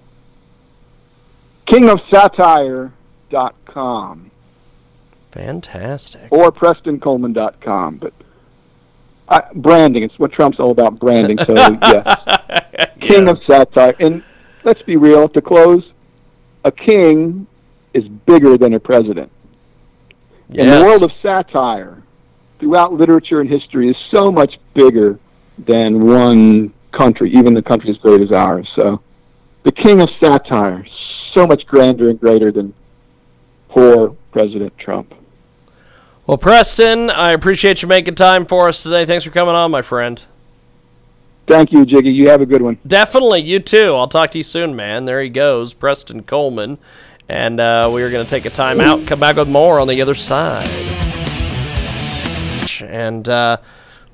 [1.68, 4.30] KingofSatire.com.
[5.30, 6.28] Fantastic.
[6.30, 7.96] Or PrestonColeman.com.
[7.96, 8.14] But
[9.30, 11.38] I, branding, it's what Trump's all about branding.
[11.44, 12.90] So, yes.
[13.00, 13.30] King Yes.
[13.30, 13.94] of satire.
[14.00, 14.22] And
[14.64, 15.92] let's be real, to close,
[16.64, 17.46] a king
[17.94, 19.30] is bigger than a president.
[20.50, 20.62] Yes.
[20.62, 22.02] And the world of satire
[22.58, 25.18] throughout literature and history is so much bigger
[25.58, 28.68] than one country, even the country as great as ours.
[28.76, 29.00] So
[29.64, 30.86] the king of satire,
[31.34, 32.72] so much grander and greater than
[33.68, 35.12] poor President Trump.
[36.28, 39.06] Well, Preston, I appreciate you making time for us today.
[39.06, 40.22] Thanks for coming on, my friend.
[41.46, 42.10] Thank you, Jiggy.
[42.10, 42.76] You have a good one.
[42.86, 43.94] Definitely, you too.
[43.94, 45.06] I'll talk to you soon, man.
[45.06, 46.76] There he goes, Preston Coleman.
[47.30, 49.88] And uh, we are going to take a time out, come back with more on
[49.88, 50.68] the other side.
[52.82, 53.56] And uh,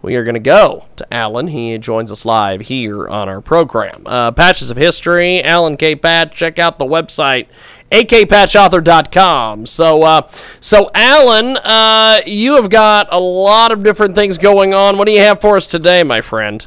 [0.00, 1.48] we are going to go to Alan.
[1.48, 4.04] He joins us live here on our program.
[4.06, 5.96] Uh, Patches of History, Alan K.
[5.96, 6.36] Patch.
[6.36, 7.48] Check out the website,
[7.90, 9.66] akpatchauthor.com.
[9.66, 10.28] So, uh,
[10.60, 14.98] so Alan, uh, you have got a lot of different things going on.
[14.98, 16.66] What do you have for us today, my friend?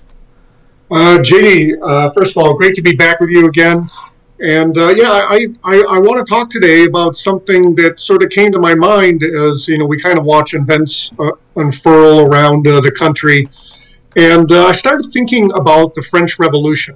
[0.89, 3.89] Uh, uh, first of all, great to be back with you again.
[4.39, 8.30] And uh, yeah, I, I, I want to talk today about something that sort of
[8.30, 12.68] came to my mind as you know we kind of watch events uh, unfurl around
[12.68, 13.49] uh, the country,
[14.15, 16.95] and uh, I started thinking about the French Revolution,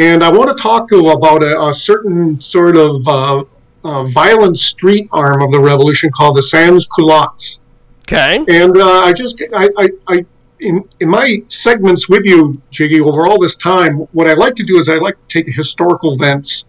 [0.00, 3.44] and I want to talk to about a, a certain sort of uh,
[3.84, 7.60] uh, violent street arm of the revolution called the sans culottes.
[8.04, 8.42] Okay.
[8.48, 10.24] And uh, I just, I, I, I,
[10.60, 14.62] in in my segments with you, Jiggy, over all this time, what I like to
[14.62, 16.64] do is I like to take historical events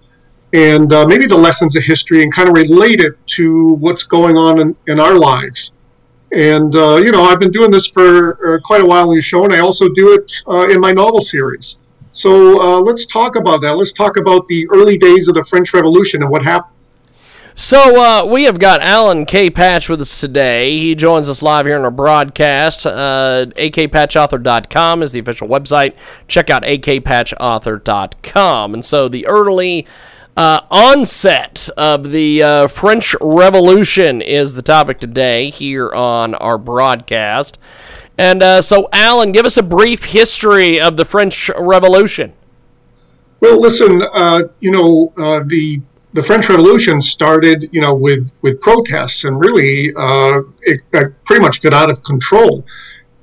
[0.54, 4.36] and uh, maybe the lessons of history and kind of relate it to what's going
[4.38, 5.72] on in, in our lives.
[6.34, 9.22] And uh, you know, I've been doing this for uh, quite a while in the
[9.22, 11.78] show, and I also do it uh, in my novel series.
[12.12, 13.78] So uh, let's talk about that.
[13.78, 16.76] Let's talk about the early days of the French Revolution and what happened.
[17.56, 19.50] So uh, we have got Alan K.
[19.50, 20.80] Patch with us today.
[20.80, 22.86] He joins us live here in our broadcast.
[22.86, 25.96] Uh, akpatchauthor.com is the official website.
[26.28, 28.74] Check out akpatchauthor.com.
[28.74, 29.86] And so the early
[30.38, 37.60] uh, onset of the uh, French Revolution is the topic today here on our broadcast.
[38.18, 42.34] And uh, so, Alan, give us a brief history of the French Revolution.
[43.40, 45.82] Well, listen, uh, you know, uh, the
[46.14, 51.42] the French Revolution started, you know, with with protests, and really, uh, it, it pretty
[51.42, 52.66] much got out of control.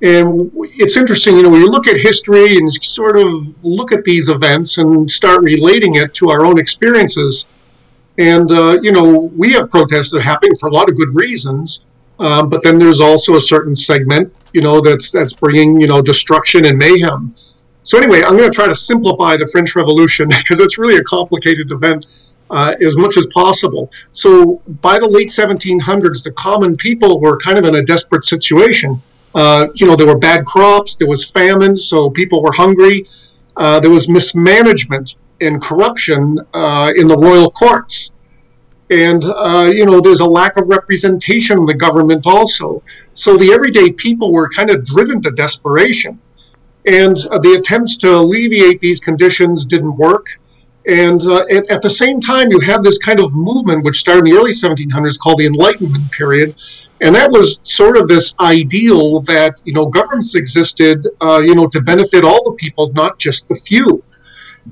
[0.01, 3.27] And it's interesting, you know, when you look at history and sort of
[3.63, 7.45] look at these events and start relating it to our own experiences.
[8.17, 11.13] And uh, you know, we have protests that are happening for a lot of good
[11.13, 11.85] reasons,
[12.19, 16.01] um, but then there's also a certain segment, you know, that's that's bringing, you know,
[16.01, 17.33] destruction and mayhem.
[17.83, 21.03] So anyway, I'm going to try to simplify the French Revolution because it's really a
[21.03, 22.05] complicated event
[22.49, 23.91] uh, as much as possible.
[24.11, 29.01] So by the late 1700s, the common people were kind of in a desperate situation.
[29.35, 33.05] Uh, you know, there were bad crops, there was famine, so people were hungry.
[33.55, 38.11] Uh, there was mismanagement and corruption uh, in the royal courts.
[38.89, 42.81] And, uh, you know, there's a lack of representation in the government also.
[43.13, 46.19] So the everyday people were kind of driven to desperation.
[46.87, 50.27] And uh, the attempts to alleviate these conditions didn't work.
[50.87, 54.27] And uh, at, at, the same time, you have this kind of movement which started
[54.27, 56.55] in the early 1700s called the Enlightenment period.
[57.01, 61.67] And that was sort of this ideal that, you know, governments existed, uh, you know,
[61.67, 64.03] to benefit all the people, not just the few.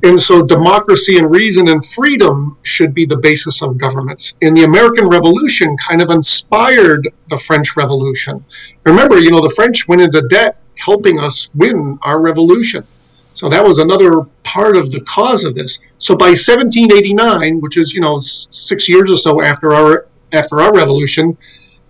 [0.03, 4.35] And so democracy and reason and freedom should be the basis of governments.
[4.41, 8.43] And the American Revolution kind of inspired the French Revolution.
[8.85, 12.85] Remember, you know, the French went into debt helping us win our revolution.
[13.33, 15.79] So that was another part of the cause of this.
[15.99, 20.73] So by 1789, which is you know six years or so after our after our
[20.73, 21.37] revolution,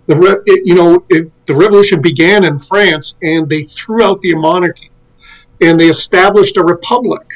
[0.06, 4.20] the re, it, you know it, the revolution began in France, and they threw out
[4.20, 4.90] the monarchy,
[5.62, 7.26] and they established a republic.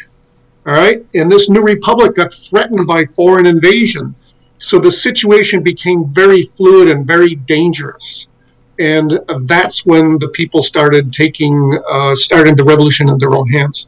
[0.67, 4.15] All right, and this new republic got threatened by foreign invasion.
[4.59, 8.29] So the situation became very fluid and very dangerous
[8.79, 13.87] and that's when the people started taking uh, starting the revolution in their own hands.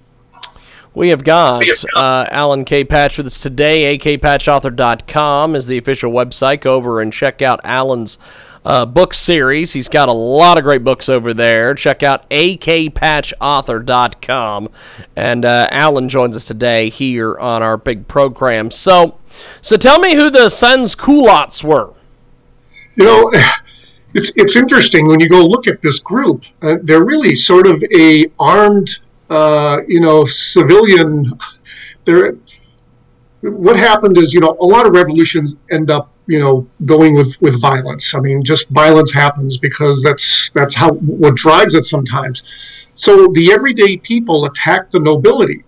[0.95, 1.65] We have got
[1.97, 2.85] uh, Alan K.
[2.85, 3.99] Patch with us today.
[3.99, 6.61] akpatchauthor.com is the official website.
[6.61, 8.17] Go over and check out Alan's
[8.65, 9.75] uh, book series.
[9.75, 11.75] He's got a lot of great books over there.
[11.75, 14.69] Check out akpatchauthor.com.
[15.17, 18.71] And uh, Alan joins us today here on our big program.
[18.71, 19.19] So,
[19.61, 21.93] so tell me who the sans culottes were.
[22.97, 23.31] You know,
[24.15, 26.45] it's it's interesting when you go look at this group.
[26.63, 31.39] Uh, they're really sort of a armed, uh, you know, civilian.
[32.05, 32.37] They're
[33.41, 37.41] what happened is you know a lot of revolutions end up you know, going with,
[37.43, 38.15] with violence.
[38.15, 42.43] I mean, just violence happens because that's that's how what drives it sometimes.
[42.95, 45.65] So the everyday people attacked the nobility,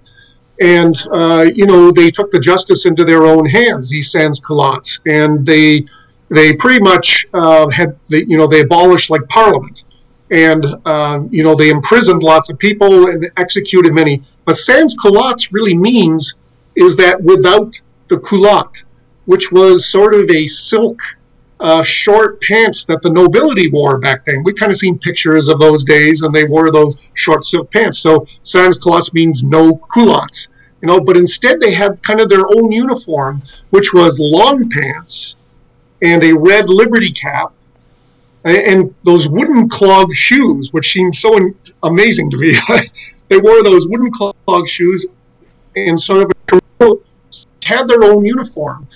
[0.61, 3.91] and uh, you know they took the justice into their own hands.
[3.91, 5.85] These sans culottes, and they
[6.29, 9.85] they pretty much uh, had the, you know they abolished like Parliament,
[10.31, 14.21] and uh, you know they imprisoned lots of people and executed many.
[14.45, 16.35] But sans culottes really means
[16.77, 17.75] is that without
[18.09, 18.83] the culotte,
[19.27, 20.99] which was sort of a silk
[21.61, 24.43] uh, short pants that the nobility wore back then.
[24.43, 27.99] We've kind of seen pictures of those days, and they wore those short silk pants.
[27.99, 30.49] So sans culottes means no culottes,
[30.83, 31.01] you know.
[31.01, 35.37] But instead, they had kind of their own uniform, which was long pants
[36.03, 37.53] and a red liberty cap,
[38.45, 41.37] and those wooden clog shoes, which seemed so
[41.83, 42.55] amazing to me.
[43.29, 45.07] they wore those wooden clog shoes
[45.75, 46.33] and sort of
[47.65, 48.87] had their own uniform.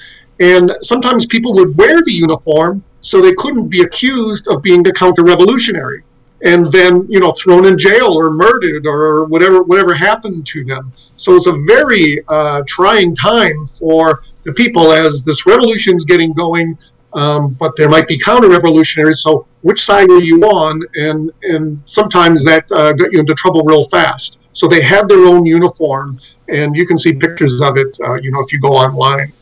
[0.41, 4.93] And sometimes people would wear the uniform so they couldn't be accused of being a
[4.93, 6.03] counter-revolutionary
[6.43, 10.93] and then you know thrown in jail or murdered or whatever whatever happened to them.
[11.17, 16.79] So it's a very uh, trying time for the people as this revolution's getting going
[17.13, 20.83] um, but there might be counter-revolutionaries so which side are you on?
[20.95, 24.39] And and sometimes that uh, got you into trouble real fast.
[24.53, 26.19] So they had their own uniform
[26.49, 29.33] and you can see pictures of it uh, you know if you go online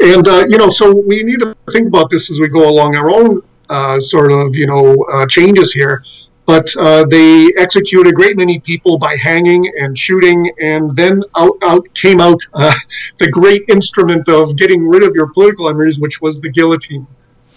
[0.00, 2.96] and, uh, you know, so we need to think about this as we go along
[2.96, 6.04] our own uh, sort of, you know, uh, changes here.
[6.46, 11.56] But uh, they execute a great many people by hanging and shooting, and then out,
[11.62, 12.74] out came out uh,
[13.18, 17.06] the great instrument of getting rid of your political enemies, which was the guillotine.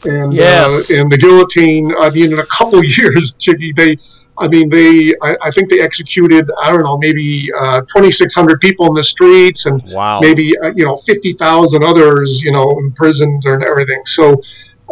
[0.05, 0.89] And, uh, yes.
[0.89, 3.33] and the guillotine, I mean, in a couple years,
[3.75, 3.97] they
[4.39, 8.85] I mean, they I, I, think they executed I don't know maybe uh, 2,600 people
[8.87, 10.19] in the streets and wow.
[10.19, 14.01] maybe uh, you know 50,000 others you know imprisoned and everything.
[14.05, 14.41] So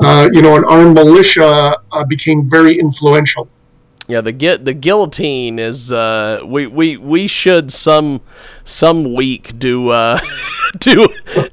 [0.02, 3.48] uh, you know, an armed militia uh, became very influential.
[4.08, 8.22] Yeah, the the guillotine is uh, we, we we should some
[8.64, 10.20] some week do uh,
[10.80, 11.08] do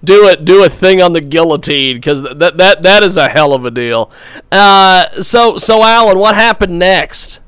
[0.04, 3.54] do it do a thing on the guillotine because that that that is a hell
[3.54, 4.10] of a deal.
[4.50, 7.38] Uh, so so Alan, what happened next?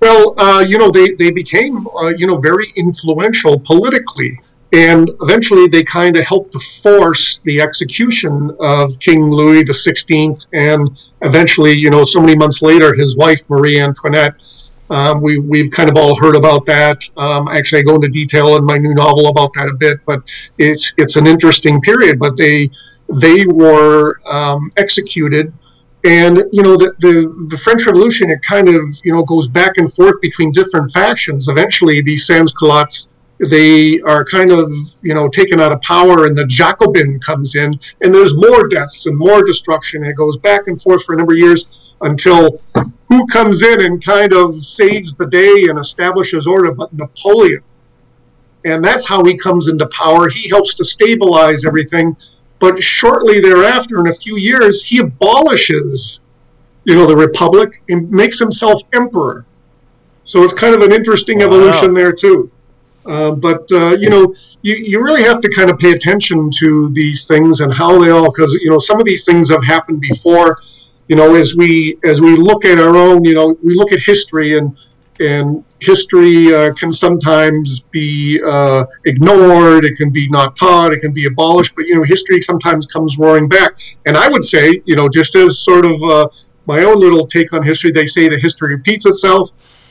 [0.00, 4.38] Well, uh, you know, they, they became, uh, you know, very influential politically.
[4.72, 10.44] And eventually they kind of helped to force the execution of King Louis XVI.
[10.52, 10.90] And
[11.22, 14.34] eventually, you know, so many months later, his wife, Marie Antoinette,
[14.90, 17.02] um, we, we've kind of all heard about that.
[17.16, 20.22] Um, actually, I go into detail in my new novel about that a bit, but
[20.58, 22.18] it's, it's an interesting period.
[22.18, 22.70] But they,
[23.20, 25.52] they were um, executed
[26.06, 29.76] and you know the, the, the French Revolution it kind of you know goes back
[29.76, 31.48] and forth between different factions.
[31.48, 33.08] Eventually, these sans-culottes
[33.50, 34.70] they are kind of
[35.02, 39.06] you know taken out of power, and the Jacobin comes in, and there's more deaths
[39.06, 40.02] and more destruction.
[40.02, 41.66] And it goes back and forth for a number of years
[42.02, 42.62] until
[43.08, 47.62] who comes in and kind of saves the day and establishes order, but Napoleon.
[48.64, 50.28] And that's how he comes into power.
[50.28, 52.16] He helps to stabilize everything
[52.58, 56.20] but shortly thereafter, in a few years, he abolishes,
[56.84, 59.44] you know, the republic and makes himself emperor.
[60.24, 61.46] So it's kind of an interesting wow.
[61.46, 62.50] evolution there too.
[63.04, 66.90] Uh, but uh, you know, you, you really have to kind of pay attention to
[66.92, 70.00] these things and how they all, because you know, some of these things have happened
[70.00, 70.58] before.
[71.08, 74.00] You know, as we as we look at our own, you know, we look at
[74.00, 74.76] history and
[75.20, 81.12] and history uh, can sometimes be uh, ignored it can be not taught it can
[81.12, 83.78] be abolished but you know history sometimes comes roaring back.
[84.06, 86.28] And i would say you know just as sort of uh,
[86.66, 89.50] my own little take on history they say that history repeats itself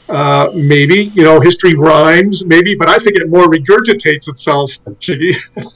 [0.09, 4.77] uh, maybe you know history rhymes, maybe, but I think it more regurgitates itself.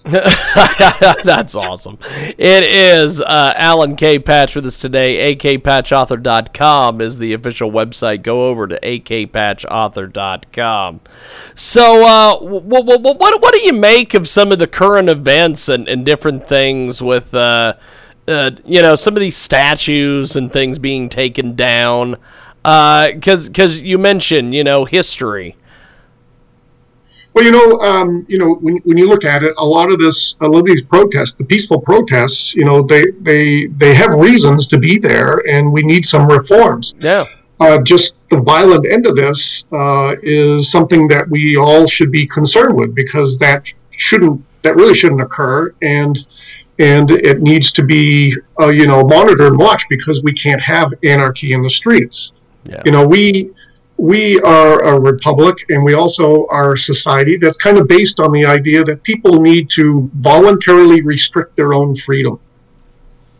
[1.23, 1.97] That's awesome.
[2.37, 4.19] It is uh, Alan K.
[4.19, 5.35] Patch with us today.
[5.35, 8.21] akpatchauthor.com is the official website.
[8.21, 11.01] Go over to akpatchauthor.com.
[11.55, 15.69] So, uh, what, what, what, what do you make of some of the current events
[15.69, 17.73] and, and different things with, uh,
[18.27, 22.17] uh, you know, some of these statues and things being taken down?
[22.63, 25.55] Because uh, because you mentioned you know history.
[27.33, 29.99] Well, you know, um, you know, when, when you look at it, a lot of
[29.99, 34.11] this, a lot of these protests, the peaceful protests, you know, they they they have
[34.15, 36.95] reasons to be there, and we need some reforms.
[36.99, 37.25] Yeah.
[37.59, 42.25] Uh, just the violent end of this uh, is something that we all should be
[42.25, 46.25] concerned with because that shouldn't, that really shouldn't occur, and
[46.79, 50.93] and it needs to be, uh, you know, monitored and watched because we can't have
[51.03, 52.31] anarchy in the streets.
[52.69, 52.81] Yeah.
[52.85, 53.51] You know, we
[53.97, 58.31] we are a republic and we also are a society that's kind of based on
[58.31, 62.39] the idea that people need to voluntarily restrict their own freedom.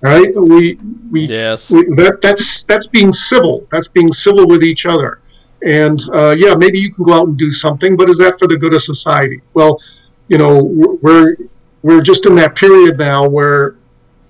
[0.02, 0.30] right?
[0.36, 0.78] We
[1.12, 1.70] we, Yes.
[1.72, 3.68] we that that's that's being civil.
[3.72, 5.20] That's being civil with each other.
[5.66, 8.48] And uh, yeah, maybe you can go out and do something, but is that for
[8.48, 9.42] the good of society?
[9.54, 9.82] Well,
[10.30, 10.64] you know,
[11.02, 11.36] we're
[11.82, 13.76] we're just in that period now where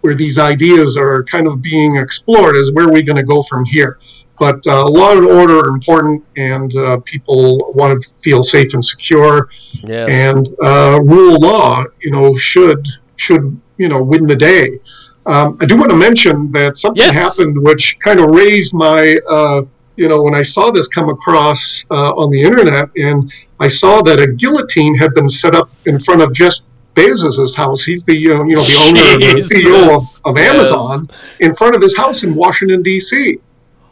[0.01, 3.43] where these ideas are kind of being explored Is where are we going to go
[3.43, 3.99] from here.
[4.39, 8.83] But uh, law and order are important, and uh, people want to feel safe and
[8.83, 9.49] secure
[9.83, 10.09] Yes.
[10.11, 12.85] and uh, rule of law, you know, should
[13.17, 14.79] should you know win the day.
[15.25, 17.15] Um, I do want to mention that something Yes.
[17.15, 19.61] happened which kind of raised my, uh,
[19.95, 24.01] you know, when I saw this come across uh, on the internet, and I saw
[24.03, 26.55] that a guillotine had been set up in front of Jeff
[26.95, 27.83] Bezos's house.
[27.83, 30.53] He's the uh, you know the owner and the CEO of, of Yes.
[30.55, 31.09] Amazon
[31.41, 33.39] in front of his house in Washington D.C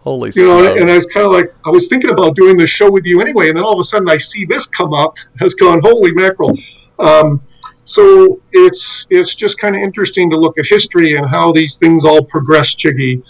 [0.08, 0.80] Holy you know, smokes.
[0.80, 3.20] and I was kind of like, I was thinking about doing this show with you
[3.20, 6.14] anyway, and then all of a sudden I see this come up, has gone, holy
[6.14, 6.54] mackerel.
[6.98, 7.42] Um,
[7.84, 12.06] so it's it's just kind of interesting to look at history and how these things
[12.06, 13.22] all progress, Jiggy.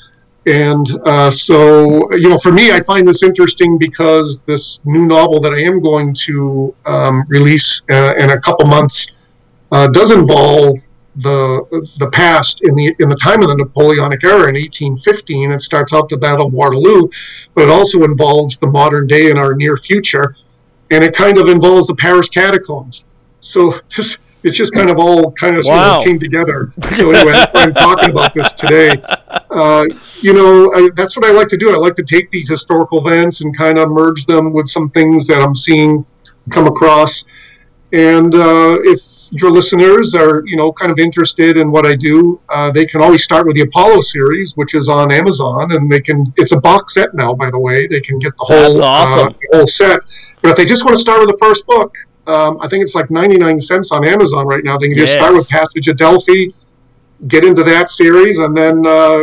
[0.46, 5.42] And uh, so, you know, for me, I find this interesting because this new novel
[5.42, 9.08] that I am going to um, release uh, in a couple months
[9.72, 10.78] uh, does involve
[11.18, 15.52] the the past in the in the time of the Napoleonic era in 1815.
[15.52, 17.10] It starts out the Battle of Waterloo,
[17.54, 20.36] but it also involves the modern day and our near future,
[20.92, 23.04] and it kind of involves the Paris catacombs.
[23.42, 26.72] So just it's just kind of all kind of sort of came together.
[26.96, 28.94] So anyway, I'm talking about this today.
[29.50, 29.86] Uh,
[30.22, 31.74] you know, I, that's what I like to do.
[31.74, 35.26] I like to take these historical events and kind of merge them with some things
[35.28, 36.06] that I'm seeing
[36.52, 37.24] come across.
[37.94, 39.02] And uh, if
[39.32, 43.02] your listeners are, you know, kind of interested in what I do, uh, they can
[43.02, 46.32] always start with the Apollo series, which is on Amazon, and they can.
[46.38, 47.88] It's a box set now, by the way.
[47.88, 49.34] They can get the whole That's awesome.
[49.54, 50.00] uh, whole set.
[50.42, 51.96] But if they just want to start with the first book,
[52.28, 54.78] um, I think it's like 99 cents on Amazon right now.
[54.78, 55.40] They can just start Yes.
[55.42, 56.46] with Passage of Delphi,
[57.28, 59.22] get into that series, and then uh,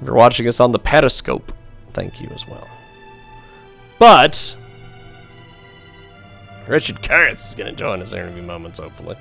[0.00, 1.50] If you're watching us on the Periscope,
[1.94, 2.68] thank you as well.
[3.98, 4.54] But
[6.68, 9.16] Richard Kurtz is going to join us in a few moments, hopefully.